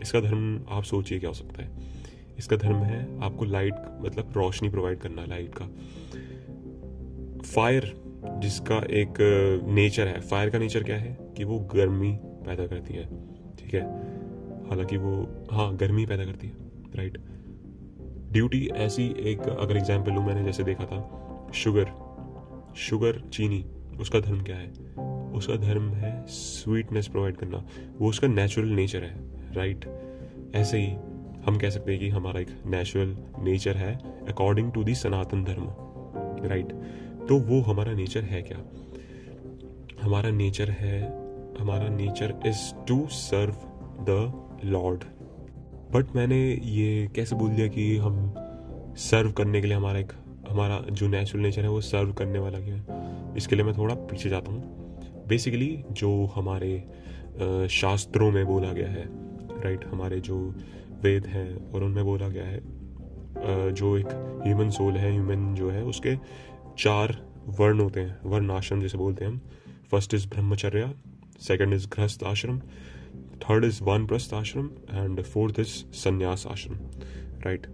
इसका 0.02 0.20
धर्म 0.20 0.64
आप 0.68 0.82
सोचिए 0.82 1.18
क्या 1.18 1.30
हो 1.30 1.34
सकता 1.34 1.62
है। 1.62 1.70
इसका 2.38 2.56
धर्म 2.56 2.76
है 2.76 3.20
आपको 3.22 3.44
लाइट 3.44 3.74
मतलब 4.00 4.32
रोशनी 4.36 4.68
प्रोवाइड 4.68 4.98
करना 4.98 5.24
लाइट 5.24 5.54
का। 5.54 5.66
फायर 7.44 7.92
जिसका 8.38 8.76
एक 8.92 9.18
नेचर 9.68 10.08
है। 10.08 10.20
फायर 10.20 10.50
का 10.50 10.58
नेचर 10.58 10.82
क्या 10.82 10.96
है? 10.96 11.16
कि 11.36 11.44
वो 11.44 11.58
गर्मी 11.74 12.12
पैदा 12.46 12.66
करती 12.66 12.94
है, 12.94 13.04
ठीक 13.56 13.74
है? 13.74 13.82
हालाँकि 14.72 14.96
वो 14.96 15.14
हाँ 15.52 15.74
गर्मी 15.76 16.06
पैदा 16.06 16.24
करती 16.24 16.46
है 16.46 16.70
राइट 16.96 17.18
ड्यूटी 18.32 18.66
ऐसी 18.66 19.04
एक, 19.20 19.40
अगर 19.40 19.76
एग्ज़ाम्पल 19.76 20.12
लूँ 20.12 20.24
मैंने, 20.26 20.44
जैसे 20.44 20.64
देखा 20.64 20.84
था 20.84 21.50
शुगर 21.54 21.90
शुगर 22.76 23.18
चीनी, 23.32 23.64
उसका 24.00 24.20
धर्म 24.20 24.42
क्या 24.42 24.56
है? 24.56 24.68
उसका 25.32 25.56
धर्म 25.56 25.88
है 25.90 26.12
स्वीटनेस 26.26 27.08
प्रोवाइड 27.08 27.36
करना। 27.36 27.64
वो 27.98 28.08
उसका 28.08 28.28
नेचुरल 28.28 28.68
नेचर 28.68 29.02
है 29.02 29.14
राइट 29.54 29.84
ऐसे 30.54 30.78
ही 30.78 30.92
हम 31.46 31.58
कह 31.58 31.70
सकते 31.70 31.92
हैं 31.92 32.00
कि 32.00 32.08
हमारा 32.08 32.40
एक 32.40 32.50
नेचुरल 32.66 33.16
नेचर 33.38 33.76
है 33.76 33.94
according 34.28 34.72
to 34.72 34.84
the 34.84 34.94
Sanatan 34.94 35.44
Dharma 35.44 35.68
right 36.48 36.72
तो 37.28 37.38
वो 37.40 37.60
हमारा 37.62 37.92
नेचर 37.92 38.24
है 38.24 38.42
क्या? 38.42 38.58
हमारा 40.02 40.30
नेचर 40.30 40.70
है, 40.70 41.02
हमारा 41.60 41.88
nature 41.88 42.34
is 42.46 42.86
to 42.88 43.06
serve 43.10 43.56
the 44.08 44.60
lord. 44.64 45.04
But 45.92 46.14
मैंने 46.16 46.38
ये 46.64 47.08
कैसे 47.16 47.36
बोल 47.36 47.50
दिया 47.50 47.66
कि 47.68 47.96
हम 47.96 48.34
सर्व 49.00 49.32
करने 49.32 49.60
के 49.60 49.66
लिए 49.66 49.76
हमारा 49.76 49.98
एक, 49.98 50.12
हमारा 50.50 50.78
जो 50.90 51.08
नेचुरल 51.08 51.42
नेचर 51.42 51.62
है, 51.62 51.68
वो 51.68 51.80
सर्व 51.80 52.12
करने 52.12 52.38
वाला 52.38 52.58
क्या 52.60 52.74
है? 52.74 53.36
इसके 53.36 53.56
लिए 53.56 53.64
मैं 53.64 53.74
थोड़ा 53.76 53.94
पीछे 53.94 54.28
जाता 54.28 54.52
हूँ। 54.52 55.26
बेसिकली 55.28 55.84
जो 55.92 56.10
हमारे 56.34 57.68
शास्त्रों 57.70 58.30
में 58.30 58.44
बोला 58.46 58.72
गया 58.72 58.88
है 58.88 59.04
राइट 59.62 59.84
हमारे 59.86 60.20
जो 60.20 60.38
वेद 61.02 61.26
हैं 61.26 61.72
और 61.72 61.84
उनमें 61.84 62.04
बोला 62.04 62.28
गया 62.28 62.44
है 62.44 62.60
जो 63.72 63.96
एक 63.98 64.08
ह्यूमन 64.44 64.70
सोल 64.70 64.96
है 64.96 65.10
ह्यूमन 65.12 65.54
जो 65.54 65.70
है, 65.70 65.82
उसके 65.84 66.16
चार 66.78 67.16
वर्ण 67.58 67.80
होते 67.80 68.00
हैं 68.00 68.18
वर्ण 68.24 68.50
आश्रम 68.50 68.80
जैसे 68.80 68.98
बोलते 68.98 69.24
हैं 69.24 69.32
हम। 69.32 69.40
First 69.90 70.14
is 70.14 70.26
Brahmacharya 70.28 70.92
second 71.40 71.74
is 71.74 71.86
Grihastha 71.88 72.24
Ashram 72.24 72.60
third 73.42 73.64
is 73.64 73.82
one 73.84 74.06
प्रस्थ 74.06 74.34
आश्रम 74.34 74.70
एंड 74.90 75.22
फोर्थ 75.22 75.60
इज़ 75.60 75.74
संन्यास 75.96 76.46
आश्रम 76.50 76.78
राइट 77.46 77.66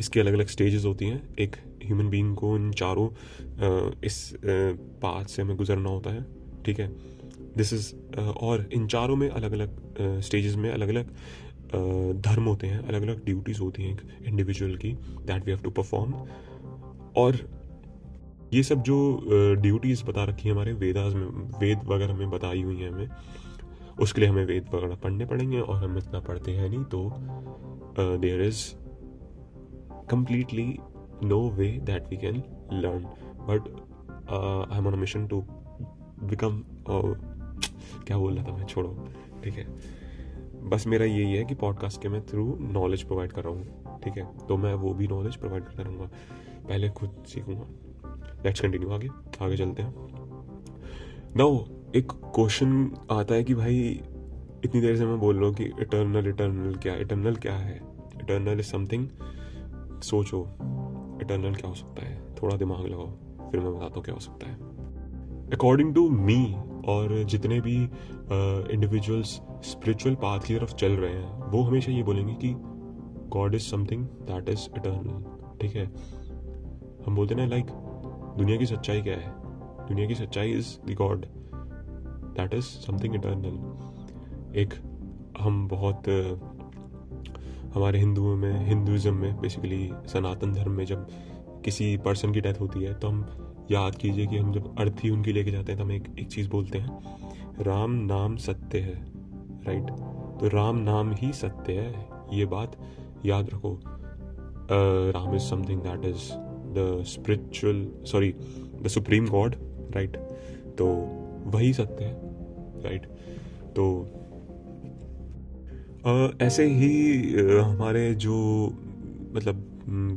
इसकी 0.00 0.20
अलग 0.20 0.32
अलग 0.32 0.46
स्टेजेस 0.48 0.84
होती 0.84 1.04
हैं। 1.04 1.34
एक 1.38 1.56
ह्यूमन 1.84 2.08
बीइंग 2.10 2.34
को 2.36 2.56
इन 2.56 2.70
चारों 2.72 3.08
इस 4.04 4.32
पाथ 5.02 5.24
से 5.24 5.42
हमें 5.42 5.56
गुजरना 5.56 5.90
होता 5.90 6.10
है, 6.10 6.24
ठीक 6.66 6.80
है? 6.80 6.88
दिस 7.56 7.72
इज़ 7.72 7.92
और 8.18 8.68
इन 8.72 8.86
चारों 8.86 9.16
में 9.16 9.28
अलग 9.28 9.52
अलग 9.52 10.20
स्टेजेस 10.20 10.56
में 10.56 10.70
अलग 10.70 10.88
अलग 10.88 11.14
धर्म 12.22 12.44
होते 12.44 12.66
हैं 12.66 12.78
अलग 12.78 13.02
अलग 13.02 13.24
ड्यूटीज़ 13.24 13.60
होती 13.60 13.82
हैं 13.82 13.92
एक 13.92 14.26
इंडिविजुअल 14.28 14.76
की 14.76 14.92
that 14.92 15.44
we 15.46 15.52
have 15.52 15.60
to 15.60 15.70
perform 15.70 16.12
और 17.16 17.38
ये 18.54 18.62
सब 18.62 18.82
जो 18.82 18.96
ड्यूटीज़ 19.62 20.04
बता 20.04 20.24
रखी 20.24 20.48
है 20.48 20.54
हमारे 20.54 20.72
वेदाज 20.72 21.14
में, 21.14 21.26
वेद 21.60 21.84
वगैरह 21.86 22.14
में 22.14 22.30
बताई 22.30 22.62
हुई 22.62 22.76
हैं 22.76 22.90
हमें 22.90 23.08
उसके 24.00 24.20
लिए 24.20 24.30
हमें 24.30 24.44
वेद 24.44 24.68
वगैरह 24.74 24.94
पढ़ने 24.94 25.26
पड़ेंगे 25.26 25.60
और 25.60 25.76
हम 25.76 25.98
इतना 25.98 26.20
पढ़ते 26.20 26.52
हैं 26.52 26.68
नहीं 26.68 26.84
तो 26.84 27.12
there 28.18 28.42
is 28.42 28.64
completely 30.10 30.78
no 31.22 31.40
way 31.50 31.70
that 31.82 32.08
we 32.08 32.16
can 32.16 32.42
learn 32.72 33.04
but 33.48 33.68
I 34.72 34.78
am 34.78 34.98
mission 34.98 35.26
to 35.26 35.40
become 36.22 36.62
क्या 38.06 38.18
बोल 38.18 38.34
रहा 38.34 38.44
था 38.44 38.56
मैं? 38.56 38.66
छोड़ो। 38.66 39.08
ठीक 39.44 39.54
है। 39.54 39.66
बस 40.68 40.86
मेरा 40.86 41.04
यही 41.04 41.32
है 41.32 41.44
कि 41.44 41.54
पॉडकास्ट 41.54 42.02
के 42.02 42.08
मैं 42.08 42.26
थ्रू 42.26 42.56
नॉलेज 42.60 43.02
प्रोवाइड 43.02 43.32
कर 43.32 43.44
रहा 43.44 43.52
हूँ। 43.52 44.00
ठीक 44.00 44.16
है। 44.16 44.24
तो 44.48 44.56
मैं 44.56 44.74
वो 44.74 44.92
भी 44.94 45.06
नॉलेज 45.08 45.36
प्रोवाइड 45.36 45.64
करता 45.64 45.82
रहूँगा। 45.82 46.04
पहले 46.68 46.88
खुद 46.88 47.22
सीखूँगा। 47.26 47.66
लेट्स 48.44 48.60
कंटिन्यू 48.60 48.90
आगे। 48.90 49.08
आगे 49.42 49.56
चलते 49.56 49.82
हैं। 49.82 49.94
नाउ 51.36 51.58
एक 51.96 52.12
क्वेश्चन 52.12 52.90
आता 53.10 53.34
है 53.34 53.44
कि 53.44 53.54
भाई, 53.54 53.78
इतनी 54.64 54.80
देर 54.80 54.96
से 54.96 55.06
मैं 55.06 55.18
बोल 55.20 55.36
रहा 55.36 55.46
हूँ 55.46 55.54
कि 55.54 55.64
इटर्नल 55.64 56.28
इटर्नल 56.28 56.74
क्या 56.74 56.94
इटर्नल 56.94 57.36
क्या 57.36 57.54
है? 57.54 57.74
इटर्नल 58.20 58.60
इज़ 58.60 58.66
समथिंग 58.66 59.08
सोचो 60.02 60.42
इटर्नल 61.22 61.54
क्या 61.54 61.68
हो 61.68 61.74
सकता 61.74 62.04
है? 62.06 62.34
थोड़ा 62.34 62.56
दिमाग 62.56 62.86
लगाओ, 62.86 63.06
फिर 63.50 63.60
मैं 63.60 63.74
बताता 63.74 63.94
हूँ 63.94 64.04
क्या 64.04 64.14
हो 64.14 64.20
सकता 64.20 64.50
है। 64.50 64.54
अकॉर्डिंग 65.52 65.94
टू 65.94 66.08
मी 66.10 66.54
और 66.88 67.22
जितने 67.24 67.60
भी 67.60 67.74
इंडिविजुअल्स 68.74 69.40
स्पिरिचुअल 69.64 70.14
पाथ 70.14 70.40
की 70.40 70.54
तरफ़ 70.54 70.74
चल 70.74 70.92
रहे 70.92 71.12
हैं, 71.12 71.42
वो 71.42 71.62
हमेशा 71.62 71.92
ये 71.92 72.02
बोलेंगे 72.02 72.34
कि 72.34 72.54
God 73.30 73.54
is 73.54 73.62
something 73.62 74.04
that 74.30 74.48
is 74.48 74.68
eternal 74.76 75.58
ठीक 75.58 75.76
है? 75.76 75.86
हम 77.06 77.16
बोलते 77.16 77.34
ना 77.34 77.46
लाइक 77.46 77.66
दुनिया 78.38 78.56
की 78.58 78.66
सच्चाई 78.66 79.02
क्या 79.02 79.16
है? 79.16 79.34
दुनिया 79.88 80.06
की 80.06 80.14
सच्चाई 80.14 80.52
is 80.52 80.76
the 80.86 80.94
God 80.94 81.26
that 82.36 82.54
is 82.54 82.64
something 82.86 83.14
eternal 83.14 84.58
एक, 84.60 84.74
हम 85.40 85.66
बहुत, 85.68 86.08
हमारे 87.74 87.98
हिंदुओं 87.98 88.36
में, 88.36 88.66
हिंदुज़म 88.66 89.14
में 89.14 89.40
बेसिकली 89.40 89.90
सनातन 90.06 90.52
धर्म 90.52 90.72
में 90.72 90.84
जब 90.84 91.06
किसी 91.64 91.96
पर्सन 91.96 92.32
की 92.32 92.40
डेथ 92.40 92.60
होती 92.60 92.82
है 92.82 92.94
तो 92.94 93.08
हम 93.08 93.26
याद 93.70 93.94
कीजिए 93.94 94.26
कि 94.26 94.36
हम 94.36 94.52
जब 94.52 94.74
अर्थी 94.78 95.10
उनकी 95.10 95.32
लेके 95.32 95.50
जाते 95.50 95.72
हैं 95.72 95.78
तो 95.78 95.84
हम 95.84 95.92
एक 95.92 96.08
एक 96.18 96.28
चीज़ 96.28 96.48
बोलते 96.50 96.78
हैं। 96.78 97.64
राम 97.64 97.90
नाम 98.06 98.36
सत्य 98.38 98.78
है 98.78 98.94
राइट 99.66 99.90
तो 100.40 100.48
राम 100.48 100.76
नाम 100.76 101.12
ही 101.12 101.32
सत्य 101.32 101.72
है, 101.72 102.08
ये 102.32 102.44
बात 102.46 102.76
याद 103.26 103.50
रखो। 103.54 103.78
Ram 105.14 105.34
is 105.36 105.42
something 105.42 105.80
that 105.82 106.04
is 106.04 106.30
the 106.74 107.02
spiritual 107.06 107.86
sorry 108.06 108.34
the 108.82 108.88
supreme 108.88 109.26
God 109.28 109.54
right 109.94 110.16
तो 110.78 110.86
वही 111.50 111.72
सत्य 111.72 112.04
है 112.04 112.20
राइट 112.82 113.06
तो 113.78 114.10
आ, 116.06 116.28
ऐसे 116.42 116.64
ही 116.64 117.24
आ, 117.40 117.62
हमारे 117.62 118.14
जो 118.14 118.66
मतलब 119.32 119.66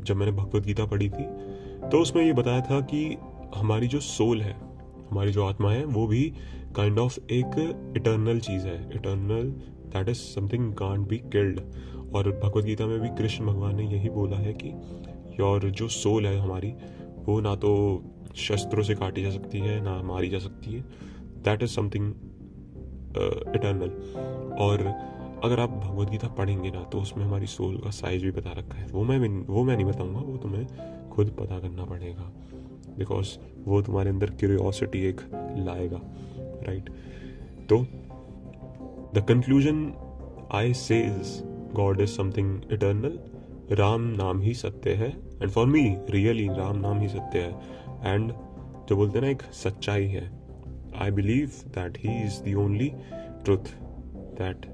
जब 0.06 0.16
मैंने 0.16 0.32
भगवत 0.32 0.66
गीता 0.66 0.86
पढ़ी 0.86 1.10
थी 1.10 1.26
तो 1.90 2.02
उसमें 2.02 2.26
ये 2.26 2.34
बताया 2.34 2.62
था 2.62 2.82
कि 2.82 3.18
हमारी 3.56 3.88
जो 3.88 4.00
सोल 4.00 4.42
है 4.42 4.58
हमारी 5.12 5.32
जो 5.32 5.46
आत्मा 5.46 5.72
है 5.72 5.86
वो 5.86 6.08
भी 6.08 6.34
काइंड 6.76 6.94
kind 6.94 7.06
ऑफ़ 7.06 7.20
of 7.20 7.32
एक 7.32 7.94
इटर्नल 7.98 8.40
चीज़ 8.40 8.68
है। 8.68 8.90
Eternal 8.96 9.44
that 9.94 10.10
is 10.10 10.18
something 10.18 10.74
can't 10.74 11.08
be 11.08 11.18
killed 11.18 11.60
और 12.14 12.42
भगवत 12.44 12.66
गीता 12.66 12.86
में 12.86 13.00
भी 13.00 13.10
कृष्ण 13.10 13.46
भगवान 13.46 13.76
ने 13.76 13.84
यही 13.84 14.10
बोला 14.10 14.38
है 14.38 14.54
कि 14.54 14.72
और 15.44 15.70
जो 15.70 15.88
सोल 15.88 16.28
है 16.28 16.40
हमारी 16.40 16.74
वो 17.26 17.42
ना 17.42 17.56
तो 17.56 18.04
शस्त्रों 18.36 18.84
से 18.84 18.96
काटी 18.96 19.24
जा 19.24 19.30
सकती 19.30 19.60
है 19.60 19.82
ना 19.82 20.02
मारी 20.02 20.30
जा 20.30 20.40
सकती 20.40 20.74
है 20.74 20.86
दैट 21.46 21.64
इज़ 21.64 21.72
समथिंग 21.72 22.14
इटर्नल 23.56 23.90
और 24.60 24.86
अगर 25.44 25.60
आप 25.60 25.70
भगवत 25.70 26.10
गीता 26.10 26.28
पढ़ेंगे 26.28 26.70
ना 26.72 26.84
तो 26.84 27.00
उसमें 27.02 27.24
हमारी 27.26 27.48
सोल 27.48 27.78
का 27.78 27.90
साइज़ 27.92 28.24
भी 28.24 28.32
बता 28.32 28.52
रखा 28.52 28.78
है। 28.78 28.86
वो 28.88 29.04
मैं 29.04 29.18
वो 29.48 29.64
मैं 29.64 29.76
नहीं 29.76 29.86
बताऊँगा, 29.86 30.20
वो 30.20 30.38
तुम्हें 30.38 31.10
खुद 31.10 31.30
पता 31.40 31.60
करना 31.60 31.86
पड़ेगा। 31.86 32.32
बिकॉज़ 32.98 33.38
वो 33.66 33.82
तुम्हारे 33.82 34.10
अंदर 34.10 34.30
क्यूरियोसिटी 34.30 35.00
एक 35.06 35.22
लाएगा 35.58 36.02
राइट 36.68 36.90
तो 37.70 37.80
the 39.14 39.24
conclusion 39.28 39.92
I 40.54 40.74
says 40.74 41.42
God 41.76 42.02
is 42.02 42.10
something 42.10 42.62
eternal 42.72 43.20
Ram 43.72 44.02
नाम 44.18 44.42
ही 44.42 44.54
सत्य 44.54 44.94
है। 44.94 45.10
And 45.42 45.50
for 45.50 45.68
me 45.68 45.84
really 46.10 46.48
Ram 46.48 46.78
नाम 46.78 47.00
ही 47.00 47.08
सत्य 47.08 47.40
है। 47.40 48.14
एंड 48.14 48.32
जो 48.90 48.96
बोलते 48.96 49.20
हैं 49.20 49.26
ना, 49.26 49.32
एक 49.32 49.42
सच्चाई 49.54 50.08
है। 50.08 50.30
I 50.96 51.12
believe 51.12 51.52
that 51.68 51.98
he 51.98 52.26
is 52.26 52.44
the 52.44 52.56
only 52.56 52.92
truth 53.46 53.72
that 54.42 54.66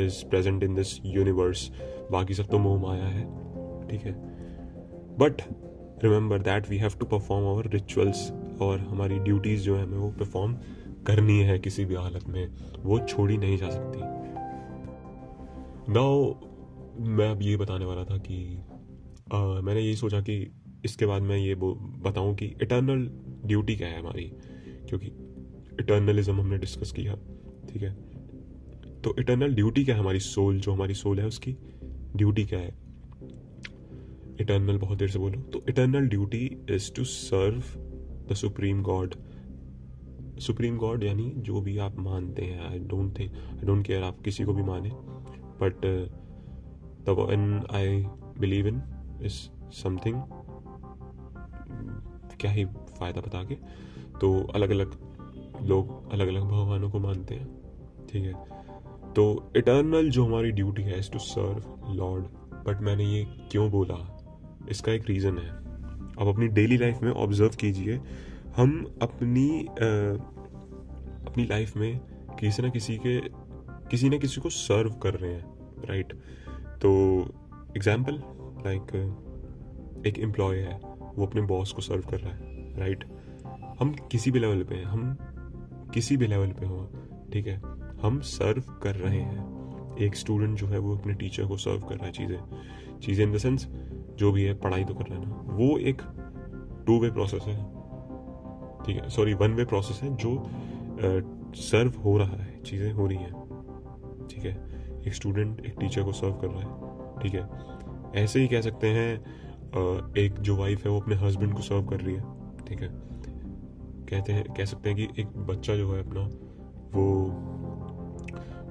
is 0.00 0.24
present 0.26 0.62
in 0.62 0.74
this 0.74 1.06
universe 1.06 1.70
बाकी 2.12 2.34
सब 2.34 2.46
तो 2.46 2.58
मोह 2.58 2.82
माया 2.82 3.04
है 3.04 3.24
ठीक 3.88 4.02
है? 4.02 4.12
But 5.18 5.42
remember 6.04 6.38
that 6.38 6.70
we 6.70 6.78
have 6.78 6.90
to 7.00 7.06
perform 7.06 7.46
our 7.46 7.68
rituals 7.68 8.32
और 8.60 8.78
हमारी 8.78 9.18
ड्यूटीज़ 9.18 9.62
जो 9.62 9.76
है 9.76 9.82
हमें 9.82 9.98
वो 9.98 10.10
परफॉर्म 10.10 10.58
करनी 11.06 11.40
है 11.40 11.58
किसी 11.58 11.84
भी 11.84 11.94
हालत 11.94 12.28
में। 12.28 12.48
वो 12.78 12.98
छोड़ी 12.98 13.36
नहीं 13.36 13.58
जा 13.58 13.70
सकती। 13.70 14.00
नाउ 15.92 16.34
मैं 17.00 17.30
अब 17.30 17.42
ये 17.42 17.56
बताने 17.56 17.84
वाला 17.84 18.04
था 18.04 18.18
कि 18.18 18.58
आ, 19.34 19.60
मैंने 19.60 19.80
यही 19.80 19.96
सोचा 19.96 20.20
कि 20.20 20.60
इसके 20.84 21.06
बाद 21.06 21.22
मैं 21.22 21.36
ये 21.36 21.54
बताऊँ 21.54 22.34
कि 22.34 22.46
इटर्नल 22.46 23.10
ड्यूटी 23.48 23.76
क्या 23.76 23.88
है 23.88 24.00
हमारी? 24.00 24.32
इटर्नलिज्म 25.88 26.40
हमने 26.40 26.58
डिस्कस 26.58 26.92
किया, 26.92 27.14
ठीक 27.68 27.82
है? 27.82 27.92
तो 29.02 29.14
इटर्नल 29.18 29.54
ड्यूटी 29.54 29.84
क्या 29.84 29.94
है 29.94 30.00
हमारी 30.00 30.20
सोल 30.20 30.60
जो 30.60 30.72
हमारी 30.72 30.94
सोल 30.94 31.20
है, 31.20 31.26
उसकी 31.26 31.56
ड्यूटी 32.16 32.44
क्या 32.44 32.58
है? 32.58 32.74
इटर्नल 34.40 34.78
बहुत 34.78 34.98
देर 34.98 35.08
से 35.08 35.18
बोलो। 35.18 35.40
तो 35.40 35.64
eternal 35.68 36.08
duty 36.08 36.44
is 36.70 36.92
to 36.94 37.04
serve 37.04 37.62
the 38.30 38.34
supreme 38.34 38.82
God 38.82 39.14
supreme 40.40 40.76
God 40.76 41.04
यानी 41.04 41.32
जो 41.36 41.60
भी 41.60 41.78
आप 41.78 41.98
मानते 41.98 42.42
हैं 42.42 42.70
I 42.70 42.78
don't 42.78 43.18
think 43.18 43.32
I 43.32 43.66
don't 43.66 43.86
care 43.86 44.02
आप 44.02 44.20
किसी 44.20 44.44
को 44.44 44.52
भी 44.52 44.62
माने 44.62 44.90
but 45.62 45.86
the 47.06 47.16
one 47.18 47.62
I 47.72 48.02
believe 48.40 48.66
in 48.66 48.82
is 49.22 49.40
something 49.72 50.22
क्या 52.40 52.50
ही 52.50 52.64
फ़ायदा 52.98 53.20
बता 53.20 53.44
के 53.44 53.54
तो 54.20 54.46
अलग 54.54 54.70
अलग 54.70 55.07
लोग 55.62 56.12
अलग 56.12 56.28
अलग 56.28 56.42
भगवानों 56.42 56.90
को 56.90 56.98
मानते 56.98 57.34
हैं। 57.34 58.06
ठीक 58.06 58.24
है? 58.24 58.32
तो 59.12 59.52
इटर्नल 59.56 60.10
जो 60.10 60.24
हमारी 60.24 60.50
ड्यूटी 60.52 60.82
है 60.82 61.00
टू 61.10 61.18
सर्व 61.18 61.92
लॉर्ड 61.92 62.24
बट 62.66 62.80
मैंने 62.80 63.04
ये 63.04 63.24
क्यों 63.50 63.70
बोला? 63.70 63.96
इसका 64.70 64.92
एक 64.92 65.08
रीज़न 65.08 65.38
है। 65.38 65.48
आप 66.20 66.26
अपनी 66.26 66.48
डेली 66.48 66.76
लाइफ 66.76 67.02
में 67.02 67.10
ऑब्ज़र्व 67.10 67.56
कीजिए। 67.60 68.00
हम 68.56 68.96
अपनी 69.02 69.48
आ, 69.60 69.88
अपनी 71.26 71.44
लाइफ 71.44 71.76
में 71.76 72.00
किसी 72.40 72.62
ना 72.62 72.68
किसी 72.68 72.96
के 72.96 73.20
किसी 73.90 74.08
ना 74.08 74.16
किसी 74.16 74.40
को 74.40 74.50
सर्व 74.50 74.90
कर 74.92 75.14
रहे 75.14 75.32
हैं 75.32 75.84
राइट 75.88 76.12
तो 76.82 76.90
एग्ज़ाम्पल 77.76 78.12
लाइक 78.64 78.94
एक 80.06 80.18
एम्प्लॉय 80.18 80.56
है 80.56 80.80
वो 81.16 81.26
अपने 81.26 81.42
बॉस 81.42 81.72
को 81.72 81.82
सर्व 81.82 82.02
कर 82.02 82.20
रहा 82.20 82.32
है 82.32 82.78
राइट 82.78 83.04
हम 83.80 83.94
किसी 84.10 84.30
भी 84.30 84.38
लेवल 84.38 84.62
पे 84.62 84.74
हैं 84.74 84.84
हम 84.84 85.16
किसी 85.98 86.16
भी 86.16 86.26
लेवल 86.26 86.48
पे 86.48 86.66
हो 86.66 86.76
ठीक 87.32 87.46
है? 87.46 87.60
हम 88.02 88.20
सर्व 88.20 88.62
कर 88.82 88.94
रहे 88.94 89.20
हैं। 89.20 89.96
एक 89.98 90.16
स्टूडेंट 90.16 90.58
जो 90.58 90.66
है 90.66 90.78
वो 90.78 90.96
अपने 90.96 91.14
टीचर 91.14 91.46
को 91.46 91.56
सर्व 91.56 91.80
कर 91.80 91.94
रहा 91.94 92.06
है 92.06 92.12
चीज़ें। 92.12 92.98
चीज़ें 93.00 93.24
इन 93.26 93.32
द 93.32 93.38
सेंस 93.38 93.66
जो 94.18 94.30
भी 94.32 94.44
है 94.44 94.54
पढ़ाई 94.54 94.84
तो 94.84 94.94
कर 94.94 95.04
रहा 95.04 95.18
है 95.18 95.26
ना। 95.28 95.54
वो 95.54 95.78
एक 95.78 96.02
टू 96.86 96.98
वे 97.00 97.10
प्रोसेस 97.10 97.42
है। 97.42 97.56
ठीक 98.84 98.96
है? 98.96 99.08
सॉरी 99.08 99.34
वन 99.34 99.54
वे 99.54 99.64
प्रोसेस 99.64 100.00
है 100.02 100.14
जो 100.16 100.50
सर्व 101.56 101.90
uh, 101.90 102.04
हो 102.04 102.16
रहा 102.18 102.36
है। 102.36 102.62
चीज़ें 102.62 102.92
हो 102.92 103.06
रही 103.06 103.18
हैं। 103.18 104.28
ठीक 104.30 104.44
है? 104.44 104.54
एक 105.06 105.14
स्टूडेंट 105.14 105.60
एक 105.60 105.74
टीचर 105.80 106.02
को 106.02 106.12
सर्व 106.12 106.32
कर 106.32 106.48
रहा 106.48 106.60
है। 106.60 107.20
ठीक 107.22 107.34
है? 107.34 108.22
ऐसे 108.22 108.40
ही 108.40 108.48
कह 108.48 108.60
सकते 108.60 108.86
हैं 108.88 109.14
एक 110.18 110.40
जो 110.40 110.56
वाइफ 110.56 110.84
है 110.84 110.90
वो 110.90 111.00
अपने 111.00 111.14
हस्बैंड 111.16 111.54
को 111.54 111.62
सर्व 111.62 111.86
कर 111.86 112.00
रही 112.00 112.14
है। 112.14 112.22
ठीक 112.64 112.80
है? 112.80 112.88
कहते 114.08 114.32
हैं, 114.32 114.44
कह 114.44 114.64
सकते 114.64 114.90
हैं 114.90 114.98
कि 114.98 115.22
एक 115.22 115.26
बच्चा 115.36 115.76
जो 115.76 115.92
है 115.92 116.08
अपना, 116.08 116.20
वो 116.94 117.04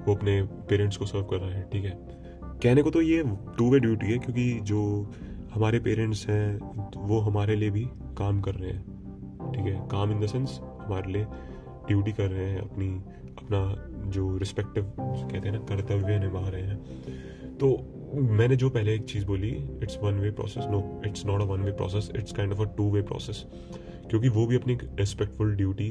वो 0.06 0.14
अपने 0.14 0.42
पेरेंट्स 0.42 0.96
को 0.96 1.06
सर्व 1.06 1.22
कर 1.22 1.36
रहा 1.36 1.50
है, 1.50 1.62
ठीक 1.72 1.84
है? 1.84 1.98
कहने 2.62 2.82
को 2.82 2.90
तो 2.90 3.00
ये 3.00 3.22
टू 3.58 3.70
वे 3.70 3.80
ड्यूटी 3.80 4.06
है, 4.06 4.18
क्योंकि 4.18 4.60
जो 4.60 5.12
हमारे 5.54 5.78
पेरेंट्स 5.80 6.28
हैं, 6.28 6.58
वो 6.96 7.18
हमारे 7.20 7.56
लिए 7.56 7.70
भी 7.70 7.84
काम 8.18 8.40
कर 8.40 8.54
रहे 8.54 8.70
हैं, 8.70 9.52
ठीक 9.52 9.64
है? 9.64 9.88
काम 9.90 10.12
इन 10.12 10.20
द 10.20 10.26
सेंस 10.26 10.60
हमारे 10.62 11.12
लिए 11.12 11.24
ड्यूटी 11.88 12.12
कर 12.12 12.30
रहे 12.30 12.50
हैं, 12.50 12.60
अपनी, 12.60 12.88
अपना 13.38 13.60
जो 14.10 14.36
रिस्पेक्टिव 14.38 14.92
कहते 15.00 15.48
हैं 15.48 15.52
ना, 15.52 15.58
कर्तव्य 15.58 16.18
निभा 16.18 16.48
रहे 16.48 16.62
हैं। 16.62 17.56
तो 17.58 17.94
मैंने 18.14 18.56
जो 18.56 18.70
पहले 18.70 18.94
एक 18.94 19.04
चीज़ 19.04 19.26
बोली 19.26 19.50
it's 19.82 19.98
one 20.02 20.14
way 20.14 20.30
process 20.30 20.64
no 20.66 21.02
it's 21.06 21.26
not 21.26 21.40
a 21.40 21.44
one 21.44 21.60
way 21.60 21.72
process 21.72 22.10
it's 22.16 22.32
kind 22.32 22.52
of 22.52 22.60
a 22.60 22.64
two 22.76 22.90
way 22.90 23.02
process 23.02 23.44
क्योंकि 24.10 24.28
वो 24.28 24.46
भी 24.46 24.56
अपनी 24.56 24.74
रिस्पेक्टफुल 24.74 25.54
ड्यूटी 25.56 25.90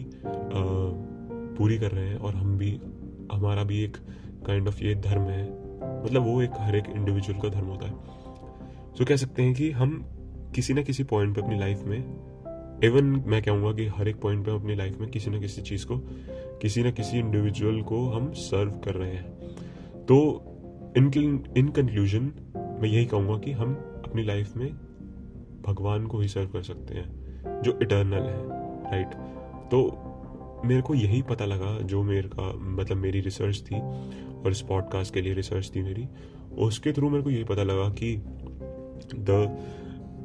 पूरी 1.57 1.77
कर 1.77 1.91
रहे 1.91 2.07
हैं 2.07 2.17
और 2.17 2.35
हम 2.35 2.57
भी, 2.57 2.79
हमारा 3.31 3.63
भी 3.63 3.83
एक 3.83 3.97
काइंड 4.45 4.67
ऑफ़ 4.67 4.83
ये 4.83 4.95
धर्म 4.95 5.21
है। 5.21 5.43
मतलब 6.05 6.23
वो 6.23 6.41
एक, 6.41 6.51
हर 6.59 6.75
एक 6.75 6.85
इंडिविजुअल 6.87 7.39
का 7.39 7.49
धर्म 7.49 7.65
होता 7.65 7.87
है। 7.87 8.95
सो 8.97 9.05
कह 9.05 9.15
सकते 9.15 9.43
हैं 9.43 9.53
कि 9.53 9.71
हम 9.71 10.03
किसी 10.55 10.73
ना 10.73 10.81
किसी 10.81 11.03
पॉइंट 11.03 11.35
पे 11.35 11.41
अपनी 11.41 11.59
लाइफ 11.59 11.83
में 11.83 11.97
इवन 12.83 13.05
मैं 13.27 13.41
कहूँगा 13.43 13.71
कि 13.71 13.85
हर 13.87 14.07
एक 14.07 14.19
पॉइंट 14.21 14.45
पे 14.45 14.51
अपनी 14.51 14.75
लाइफ 14.75 14.97
में 14.99 15.09
किसी 15.09 15.31
ना 15.31 15.39
किसी 15.39 15.61
चीज़ 15.61 15.85
को, 15.85 15.97
किसी 16.61 16.83
ना 16.83 16.91
किसी 16.91 17.17
इंडिविजुअल 17.19 17.81
को 17.81 18.09
हम 18.09 18.31
सर्व 18.31 18.71
कर 18.85 18.95
रहे 18.95 19.13
हैं। 19.13 20.05
तो 20.05 20.17
इन 20.97 21.11
इन 21.57 21.67
कंक्लूजन 21.69 22.31
मैं 22.55 22.89
यही 22.89 23.05
कहूँगा 23.05 23.37
कि 23.37 23.51
हम 23.51 23.73
अपनी 24.05 24.23
लाइफ 24.23 24.55
में 24.57 24.67
भगवान 25.67 26.07
को 26.07 26.19
ही 26.19 26.27
सर्व 26.27 26.47
कर 26.47 26.61
सकते 26.61 26.95
हैं। 26.95 27.16
जो 27.63 27.79
इटर्नल 27.81 28.23
है 28.23 28.49
राइट 28.91 29.13
तो 29.71 30.03
मेरे 30.65 30.81
को 30.81 30.95
यही 30.95 31.21
पता 31.21 31.45
लगा 31.45 31.79
जो 31.79 32.03
मेरे 32.03 32.29
का 32.29 32.53
मतलब 32.53 32.97
मेरी 32.97 33.21
रिसर्च 33.21 33.61
थी 33.61 33.79
और 34.33 34.51
इस 34.51 34.61
पॉडकास्ट 34.61 35.13
के 35.13 35.21
लिए 35.21 35.33
रिसर्च 35.33 35.71
थी 35.75 35.83
मेरी। 35.83 36.07
उसके 36.57 36.91
थ्रू 36.91 37.09
मेरे 37.09 37.23
को 37.23 37.29
यही 37.29 37.43
पता 37.43 37.63
लगा 37.63 37.89
कि 37.89 38.15
the 39.15 39.57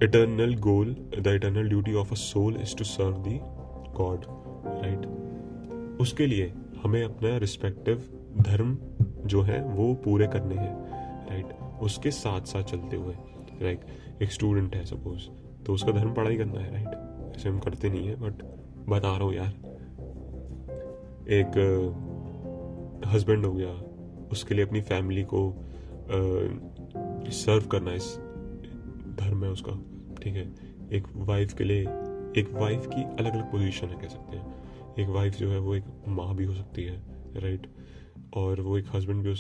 eternal 0.03 0.55
goal 0.55 0.97
the 1.19 1.27
eternal 1.27 1.69
duty 1.69 1.95
of 1.95 2.13
a 2.13 2.15
soul 2.15 2.57
is 2.57 2.77
to 2.77 2.85
serve 2.85 3.13
the 3.13 3.39
God 3.93 4.25
right 4.85 5.07
उसके 6.01 6.27
लिए 6.27 6.55
हमें 6.83 7.05
अपना 7.05 7.37
रिस्पेक्टिव 7.37 8.03
धर्म 8.41 8.79
जो 9.27 9.43
है, 9.43 9.65
वो 9.65 9.95
पूरे 9.95 10.27
करने 10.27 10.55
हैं 10.55 10.77
राइट 11.31 11.47
उसके 11.81 12.11
साथ 12.11 12.41
साथ 12.41 12.63
चलते 12.63 12.97
हुए 12.97 13.15
राइट 13.63 13.81
एक 14.23 14.33
स्टूडेंट 14.33 14.77
है 14.77 14.85
सपोज़ 14.85 15.23
तो 15.65 15.73
उसका 15.73 15.93
धर्म 15.93 16.15
पढ़ाई 16.15 16.37
करना 16.37 16.61
है 16.61 16.73
राइट 16.73 17.02
ऐसे 17.37 17.49
हम 17.49 17.59
करते 17.59 17.91
नहीं 17.91 18.07
है 18.09 18.15
बट 18.17 18.43
बता 18.89 19.09
रहा 19.09 19.25
हूँ 19.25 19.35
यार। 19.35 19.53
एक 21.31 21.57
हस्बैंड 23.07 23.47
हो 23.47 23.53
गया, 23.53 23.73
उसके 24.33 24.55
लिए 24.55 24.65
अपनी 24.65 24.81
फैमिली 24.83 25.25
को 25.35 25.43
सर्व 27.33 27.67
करना 27.67 27.93
इस 27.93 28.17
धर्म 29.19 29.45
है 29.45 29.51
उसका, 29.51 29.73
ठीक 30.23 30.35
है? 30.35 30.47
एक 30.93 31.07
वाइफ 31.29 31.55
के 31.55 31.65
लिए, 31.65 31.81
एक 32.37 32.49
वाइफ 32.53 32.87
की 32.87 33.03
अलग 33.03 33.33
अलग 33.33 33.51
पोजीशन 33.53 33.87
है, 33.87 34.01
कह 34.01 34.09
सकते 34.09 34.37
हैं। 34.37 34.61
एक 34.99 35.09
वाइफ 35.09 35.37
जो 35.37 35.51
है, 35.51 35.59
वो 35.59 35.75
एक 35.75 35.85
माँ 36.09 36.35
भी 36.37 36.45
हो 36.45 36.55
सकती 36.55 36.85
है 36.85 37.01
राइट 37.37 37.67
और 38.37 38.61
वो 38.61 38.77
एक 38.79 38.87
हस्बैंड 38.95 39.23
भी 39.23 39.29
हो 39.29 39.35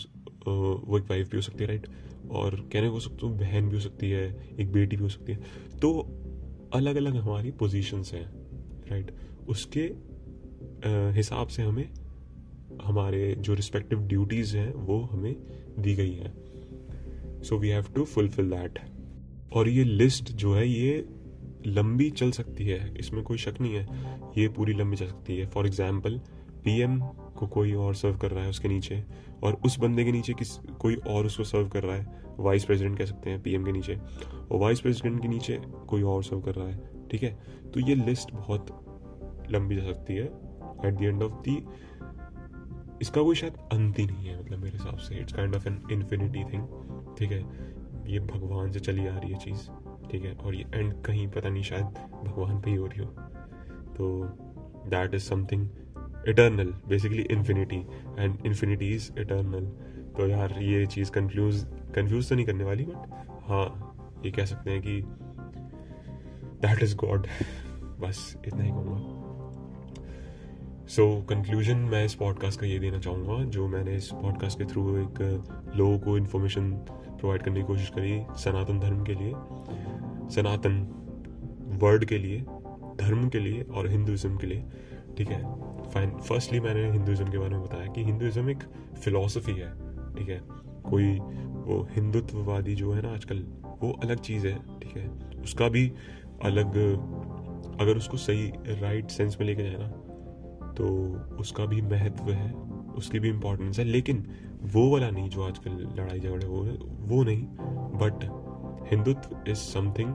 वो 0.47 0.99
एक 0.99 1.05
वाइफ 1.05 1.31
भी 1.31 1.37
हो 1.37 1.43
सकती 1.43 1.65
है 1.65 1.69
राइट 1.69 1.87
और 2.31 2.55
कहने 2.73 2.89
को 2.91 3.01
सकते 3.01 3.27
हो 3.27 3.33
बहन 3.35 3.69
भी 3.69 3.75
हो 3.75 3.81
सकती 3.81 4.11
है, 4.11 4.25
एक 4.61 4.73
बेटी 4.73 4.97
भी 4.97 5.03
हो 5.03 5.09
सकती 5.09 5.33
है। 5.33 5.39
तो 5.81 5.91
अलग 6.73 6.97
अलग 6.97 7.17
हमारी 7.17 7.51
पोजीशंस 7.53 8.13
हैं 8.15 8.27
राइट 8.91 9.11
उसके 9.49 9.91
हिसाब 11.15 11.49
से 11.49 11.63
हमें, 11.63 11.89
हमारे 12.83 13.35
जो 13.39 13.55
रिस्पेक्टिव 13.55 13.99
ड्यूटीज़ 14.03 14.57
हैं, 14.57 14.73
वो 14.75 15.01
हमें 15.03 15.35
दी 15.79 15.95
गई 15.95 16.13
है। 16.13 16.33
So 17.43 17.59
we 17.59 17.69
have 17.69 17.87
to 17.95 18.05
fulfill 18.05 18.51
that 18.51 18.79
और 19.53 19.69
ये 19.69 19.85
लिस्ट 19.85 20.33
जो 20.33 20.55
है, 20.55 20.69
ये 20.69 21.05
लंबी 21.67 22.11
चल 22.11 22.31
सकती 22.31 22.65
है, 22.65 22.95
इसमें 22.99 23.23
कोई 23.25 23.39
शक 23.39 23.61
नहीं 23.61 23.75
है। 23.75 23.87
ये 24.39 24.49
पूरी 24.49 24.73
लंबी 24.73 24.97
चल 24.97 25.07
सकती 25.07 25.37
है। 25.37 25.47
फॉर 25.47 25.67
एग्ज़ाम्पल 25.67 26.19
पीएम 26.65 26.99
को 27.39 27.47
कोई 27.49 27.73
और 27.75 27.95
सर्व 27.95 28.17
कर 28.19 28.31
रहा 28.31 28.45
है 28.45 28.51
उसके 28.51 28.69
नीचे, 28.69 29.03
और 29.43 29.61
उस 29.65 29.79
बंदे 29.79 30.05
के 30.05 30.13
नीचे 30.13 30.33
किस, 30.35 30.57
कोई 30.81 30.95
और 30.97 31.27
उसको 31.27 31.45
सर्व 31.45 31.69
कर 31.69 31.83
रहा 31.83 31.97
है। 31.97 32.22
वाइस 32.39 32.65
प्रेसिडेंट 32.65 32.99
कह 32.99 33.05
सकते 33.05 33.31
हैं 33.31 33.43
पीएम 33.43 33.65
के 33.65 33.73
नीचे। 33.73 33.95
और 34.53 34.59
वाइस 34.59 34.81
प्रेसिडेंट 34.81 35.23
के 35.23 35.29
नीचे 35.29 35.61
कोई 35.89 36.03
और 36.03 36.23
सर्व 36.25 36.41
कर 36.41 36.55
रहा 36.55 36.69
है, 36.69 37.09
ठीक 37.11 37.23
है? 37.23 37.39
तो 37.75 37.81
ये 37.81 37.95
लिस्ट 37.95 38.33
बहुत 38.33 38.67
लंबी 39.51 39.77
जा 39.77 39.83
सकती 39.83 40.15
है। 40.15 40.27
At 40.87 40.95
the 40.95 41.03
end 41.03 41.23
of 41.23 41.33
the 41.33 41.57
इसका 43.03 43.23
कोई 43.23 43.35
शायद 43.35 43.57
अंत 43.73 43.99
ही 43.99 44.07
नहीं 44.07 44.27
है 44.27 44.43
मतलब 44.45 44.59
मेरे 44.59 44.79
हिसाब 44.79 44.97
से। 44.97 45.15
It's 45.15 45.33
kind 45.33 45.55
of 45.55 45.69
an 45.69 45.83
infinity 45.93 46.45
thing 46.45 46.67
ठीक 47.19 47.33
है? 47.33 47.73
ये 48.07 48.21
भगवान 48.21 48.73
से 48.73 48.81
चली 48.81 49.07
आ 49.07 49.19
रही 49.19 49.33
है 49.33 49.39
चीज़, 49.39 49.69
ठीक 50.11 50.25
है? 50.25 50.33
और 50.33 50.55
ये 50.55 50.65
एंड 50.75 50.93
कहीं 51.03 51.29
पता 51.29 51.49
नहीं, 51.49 51.63
शायद 51.63 51.85
भगवान 52.25 52.61
पे 52.61 52.71
ही 52.71 52.77
हो 52.77 52.87
रही 52.87 53.01
हो। 53.01 53.07
तो 53.97 54.25
that 54.89 55.15
is 55.15 55.23
something 55.23 55.69
eternal 56.29 56.75
basically 56.89 57.23
infinity 57.23 57.77
and 58.19 58.37
infinity 58.47 58.89
is 58.89 59.11
eternal 59.19 59.73
तो 60.17 60.29
यार 60.29 60.59
ये 60.63 60.87
चीज़ 60.87 61.11
कंफ्यूज 61.11 61.67
कंफ्यूज 61.95 62.29
तो 62.29 62.35
नहीं 62.35 62.47
करने 62.47 62.65
वाली 62.65 62.85
बट 62.85 63.27
हाँ 63.49 63.67
ये 64.25 64.31
कह 64.31 64.45
सकते 64.45 64.71
हैं 64.71 64.83
कि 64.83 65.03
दैट 66.63 66.83
इज़ 66.83 66.97
गॉड 66.97 67.27
बस 68.01 68.37
इतना 68.47 68.65
ही 68.65 68.71
कहूँगा। 68.71 69.19
सो 70.87 71.21
so, 71.21 71.29
कंक्लूजन 71.29 71.77
मैं 71.77 72.05
इस 72.05 72.15
पॉडकास्ट 72.15 72.61
का 72.61 72.67
ये 72.67 72.79
देना 72.79 72.99
चाहूँगा 72.99 73.45
जो 73.45 73.69
मैंने 73.69 73.95
इस 73.97 74.09
पॉडकास्ट 74.13 74.59
के 74.59 74.65
थ्रू 74.65 74.97
एक 74.99 75.45
लोगों 75.77 75.99
को 75.99 76.17
इन्फॉर्मेशन 76.17 76.73
प्रोवाइड 76.73 77.43
करने 77.43 77.61
की 77.61 77.67
कोशिश 77.67 77.89
करी 77.89 78.23
सनातन 78.37 78.81
धर्म 78.81 79.05
के 79.05 79.15
लिए 79.15 79.33
सनातन 80.31 80.81
वर्ड 81.83 82.05
के 82.05 82.19
लिए 82.19 82.41
धर्म 83.01 83.29
के 83.29 83.39
लिए 83.39 83.63
और 83.63 83.89
हिंदुज़म 83.89 84.37
के 84.37 84.47
लिए। 84.47 84.65
ठीक 85.19 85.29
है? 85.29 85.43
फाइन 85.91 86.11
फर्स्टली 86.11 86.61
मैंने 86.61 86.91
हिंदुज़म 86.91 87.31
के 87.31 87.39
बारे 87.39 87.51
में 87.51 87.63
बताया 87.63 87.87
कि 87.87 88.05
हिंदुज़म 88.05 88.51
एक 88.51 88.63
फिलॉसफी 89.03 89.53
है। 89.53 89.82
ठीक 90.17 90.29
है? 90.29 90.41
कोई 90.91 91.19
वो 91.67 91.87
हिंदुत्ववादी 91.91 92.75
जो 92.75 92.93
है 92.93 93.03
ना 93.03 93.13
आजकल, 93.13 93.45
वो 93.83 93.93
अलग 94.03 94.21
चीज़ 94.21 94.47
है, 94.47 94.55
ठीक 94.81 94.97
है? 94.97 95.09
उसका 95.43 95.69
भी 95.69 95.93
अलग, 96.45 96.77
अगर 97.81 97.97
उसको 97.97 98.17
सही 98.17 98.53
राइट 98.81 99.11
सेंस 99.11 99.37
में 99.41 99.47
लेके 99.47 99.63
जाए 99.63 99.77
ना 99.79 99.89
तो 100.73 100.87
उसका 101.41 101.67
भी 101.67 101.81
महत्व 101.83 102.31
है, 102.31 102.53
उसकी 102.97 103.19
भी 103.19 103.29
इम्पोर्टेंस 103.29 103.79
है, 103.79 103.85
लेकिन 103.85 104.25
वो 104.63 104.89
वाला 104.91 105.11
नहीं 105.11 105.29
जो 105.29 105.43
आजकल 105.43 105.71
लड़ाई 105.71 106.21
झगड़े 106.21 106.47
हो 106.47 106.63
वो 107.09 107.23
नहीं 107.25 107.43
but 108.03 108.25
Hindutva 108.91 109.37
is 109.49 109.59
something 109.59 110.15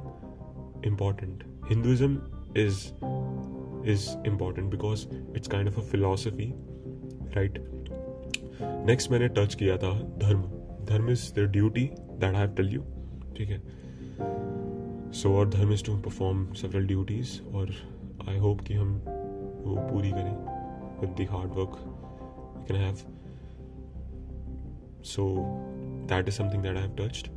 important 0.86 1.44
Hinduism 1.70 2.18
is 2.58 2.88
is 3.92 4.10
important 4.28 4.72
because 4.72 5.08
it's 5.36 5.48
kind 5.48 5.68
of 5.68 5.78
a 5.78 5.84
philosophy 5.84 6.54
right 7.36 7.60
next 8.62 9.12
मैंने 9.12 9.28
टच 9.28 9.56
किया 9.56 9.78
था 9.78 9.92
dharma. 10.18 10.42
Dharma 10.86 11.10
is 11.10 11.34
the 11.34 11.40
duty 11.52 11.84
that 11.84 12.24
I 12.24 12.42
have 12.42 12.50
tell 12.50 12.70
you 12.70 12.82
ठीक 13.38 13.50
है? 13.50 13.62
सो 15.12 15.34
और 15.34 15.50
dharma 15.50 15.72
is 15.74 15.84
to 15.84 15.98
perform 15.98 16.46
several 16.54 16.88
duties 16.88 17.42
और 17.56 17.74
I 18.30 18.38
hope 18.38 18.62
कि 18.62 18.74
हम 18.74 18.94
वो 19.66 19.76
पूरी 19.92 20.12
करें 20.12 20.36
with 21.02 21.16
the 21.22 21.28
hard 21.32 21.52
work 21.52 21.78
can 22.68 22.78
have 22.78 22.96
so 25.06 25.28
that 26.10 26.28
is 26.28 26.36
something 26.36 26.64
that 26.64 26.76
I 26.76 26.84
have 26.84 26.96
touched 27.00 27.28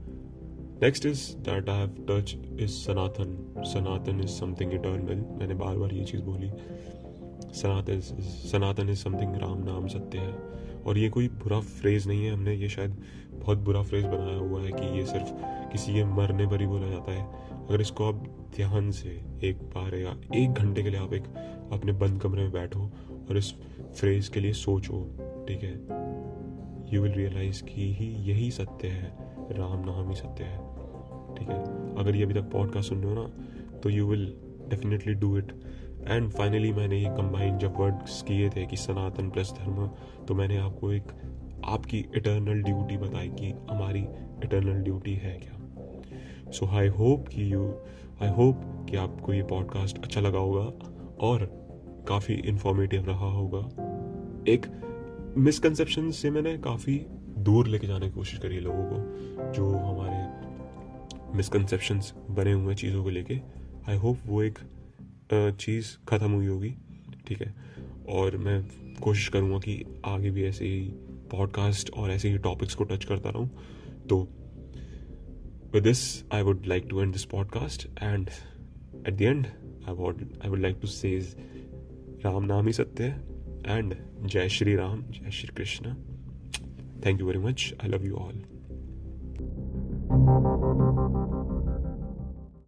next 0.82 1.06
is 1.06 1.22
that 1.38 1.68
I 1.68 1.78
have 1.78 2.04
touch 2.10 2.34
is 2.60 2.70
Sanatan 2.70 3.64
Sanatan 3.66 4.20
is 4.20 4.30
something 4.30 4.72
eternal 4.74 5.24
मैंने 5.38 5.54
बार 5.54 5.76
बार 5.76 5.94
ये 5.94 6.04
चीज़ 6.04 6.22
बोली। 6.22 6.50
सनातन 7.54 8.00
सनातन 8.00 8.88
इज़ 8.88 8.98
समथिंग 8.98 9.34
राम 9.36 9.62
नाम 9.64 9.86
सत्य 9.88 10.18
है। 10.18 10.32
और 10.86 10.98
ये 10.98 11.08
कोई 11.08 11.28
बुरा 11.28 11.60
फ्रेज 11.60 12.06
नहीं 12.08 12.24
है। 12.24 12.32
हमने 12.32 12.54
ये 12.54 12.68
शायद 12.68 12.96
बहुत 13.34 13.58
बुरा 13.58 13.82
फ्रेज 13.82 14.04
बनाया 14.04 14.38
हुआ 14.38 14.62
है 14.62 14.72
कि 14.72 14.98
ये 14.98 15.06
सिर्फ़ 15.06 15.32
किसी 15.72 15.94
के 15.94 16.04
मरने 16.04 16.46
पर 16.46 16.60
ही 16.60 16.66
बोला 16.66 16.88
जाता 16.88 17.12
है। 17.12 17.26
अगर 17.68 17.80
इसको 17.80 18.08
आप 18.08 18.36
ध्यान 18.56 18.90
से 18.90 19.08
एक 19.44 19.56
बार 19.56 19.94
या 19.94 20.16
एक 20.34 20.52
घंटे 20.52 20.82
के 20.82 20.90
लिए 20.90 21.00
आप 21.00 21.12
एक 21.14 21.24
अपने 21.72 21.92
बंद 21.92 22.20
कमरे 22.20 22.42
में 22.42 22.52
बैठो 22.52 22.90
और 23.30 23.36
इस 23.36 23.54
फ्रेज 23.96 24.28
के 24.28 24.40
लिए 24.40 24.52
सोचो, 24.52 25.02
ठीक 25.48 25.62
है? 25.62 25.74
यू 26.94 27.02
विल 27.02 27.12
रियलाइज़ 27.12 27.62
कि 27.62 27.94
ही 27.94 28.06
यही 28.06 28.50
सत्य 28.50 28.88
है, 28.88 29.16
राम 29.50 29.84
नाम 29.86 30.08
ही 30.08 30.16
सत्य 30.16 30.44
है, 30.44 30.58
ठीक 31.34 31.48
है? 31.48 31.62
अगर 31.96 32.16
ये 32.16 32.22
अभी 32.22 32.34
तक 32.34 32.42
पॉडकास्ट 32.42 32.88
सुन 32.88 32.98
रहे 32.98 33.14
हो 33.14 33.22
ना 33.22 33.78
तो 33.78 33.90
you 33.90 34.06
will 34.06 34.34
definitely 34.68 35.14
do 35.14 35.38
it 35.38 35.52
and 36.08 36.30
finally 36.30 36.72
मैंने 36.72 36.98
ये 36.98 37.08
कंबाइन 37.08 37.58
जब 37.58 37.74
वर्ड्स 37.76 38.22
किए 38.22 38.50
थे 38.50 38.66
कि 38.66 38.76
सनातन 38.76 39.30
प्लस 39.30 39.52
धर्म 39.52 39.86
तो 40.28 40.34
मैंने 40.34 40.56
आपको 40.56 40.92
एक 40.92 41.12
आपकी 41.64 41.98
इटर्नल 42.16 42.62
ड्यूटी 42.62 42.96
बताई 42.96 43.28
कि 43.28 43.54
हमारी 43.70 44.00
इटर्नल 44.44 44.82
ड्यूटी 44.82 45.14
है 45.14 45.38
क्या? 45.38 45.56
सो 46.50 46.66
आई 46.66 46.88
होप 46.88 47.28
कि 47.28 47.52
यू 47.52 47.74
आई 48.22 48.28
होप 48.28 48.86
कि 48.90 48.96
आपको 48.96 49.32
ये 49.32 49.42
पॉडकास्ट 49.42 49.98
अच्छा 49.98 50.20
लगा 50.20 50.38
होगा 50.38 50.64
और 51.26 51.46
काफ़ी 52.08 52.34
इंफॉर्मेटिव 52.34 53.04
रहा 53.04 53.30
होगा। 53.30 53.58
एक 54.48 54.66
मिसकंसेप्शन 55.38 56.10
से 56.10 56.30
मैंने 56.30 56.58
काफ़ी 56.58 57.06
दूर 57.38 57.66
लेके 57.66 57.86
जाने 57.86 58.06
की 58.06 58.12
कोशिश 58.12 58.38
करी 58.38 58.60
लोगों 58.60 58.84
को, 58.84 59.52
जो 59.52 59.70
हमारे 59.70 60.28
मिसकंसेप्शंस 61.36 62.14
बने 62.30 62.52
हुए 62.52 62.74
चीज़ों 62.74 63.04
को 63.04 63.10
लेके। 63.10 63.40
आई 63.88 63.96
होप 63.96 64.18
वो 64.26 64.42
एक 64.42 64.58
चीज़ 65.32 65.86
ख़त्म 66.08 66.30
हुई 66.30 66.46
होगी, 66.46 66.74
ठीक 67.26 67.42
है? 67.42 67.54
और 68.08 68.36
मैं 68.36 68.62
कोशिश 69.02 69.28
करूँगा 69.28 69.58
कि 69.58 69.84
आगे 70.04 70.30
भी 70.30 70.44
ऐसे 70.44 70.64
ही 70.64 70.80
पॉडकास्ट 71.30 71.90
और 71.90 72.10
ऐसे 72.10 72.30
ही 72.30 72.38
टॉपिक्स 72.38 72.74
को 72.74 72.84
टच 72.84 73.04
करता 73.04 73.30
रहूँ। 73.30 73.50
तो 74.08 74.28
with 75.74 75.82
this 75.82 76.24
I 76.32 76.42
would 76.42 76.66
like 76.66 76.86
to 76.90 77.02
end 77.02 77.12
this 77.12 77.24
podcast 77.24 77.88
and 78.02 78.28
at 79.08 79.14
the 79.14 79.22
end 79.22 79.46
I 79.88 79.94
would 79.94 80.22
I 80.44 80.50
would 80.50 80.58
like 80.58 80.78
to 80.82 80.88
say 80.88 81.18
Ram 82.24 82.44
नाम 82.44 82.66
ही 82.66 82.72
सत्य 82.72 83.04
है 83.04 83.78
एंड 83.78 83.94
जय 84.22 84.48
श्री 84.48 84.74
राम 84.76 85.02
जय 85.02 85.30
Shri 85.30 85.54
Krishna 85.56 85.94
thank 87.06 87.20
you 87.20 87.26
very 87.26 87.38
much 87.38 87.74
I 87.84 87.90
love 87.90 88.06
you 88.06 88.16
all 88.16 88.42
thank 90.10 91.34
you 91.34 91.39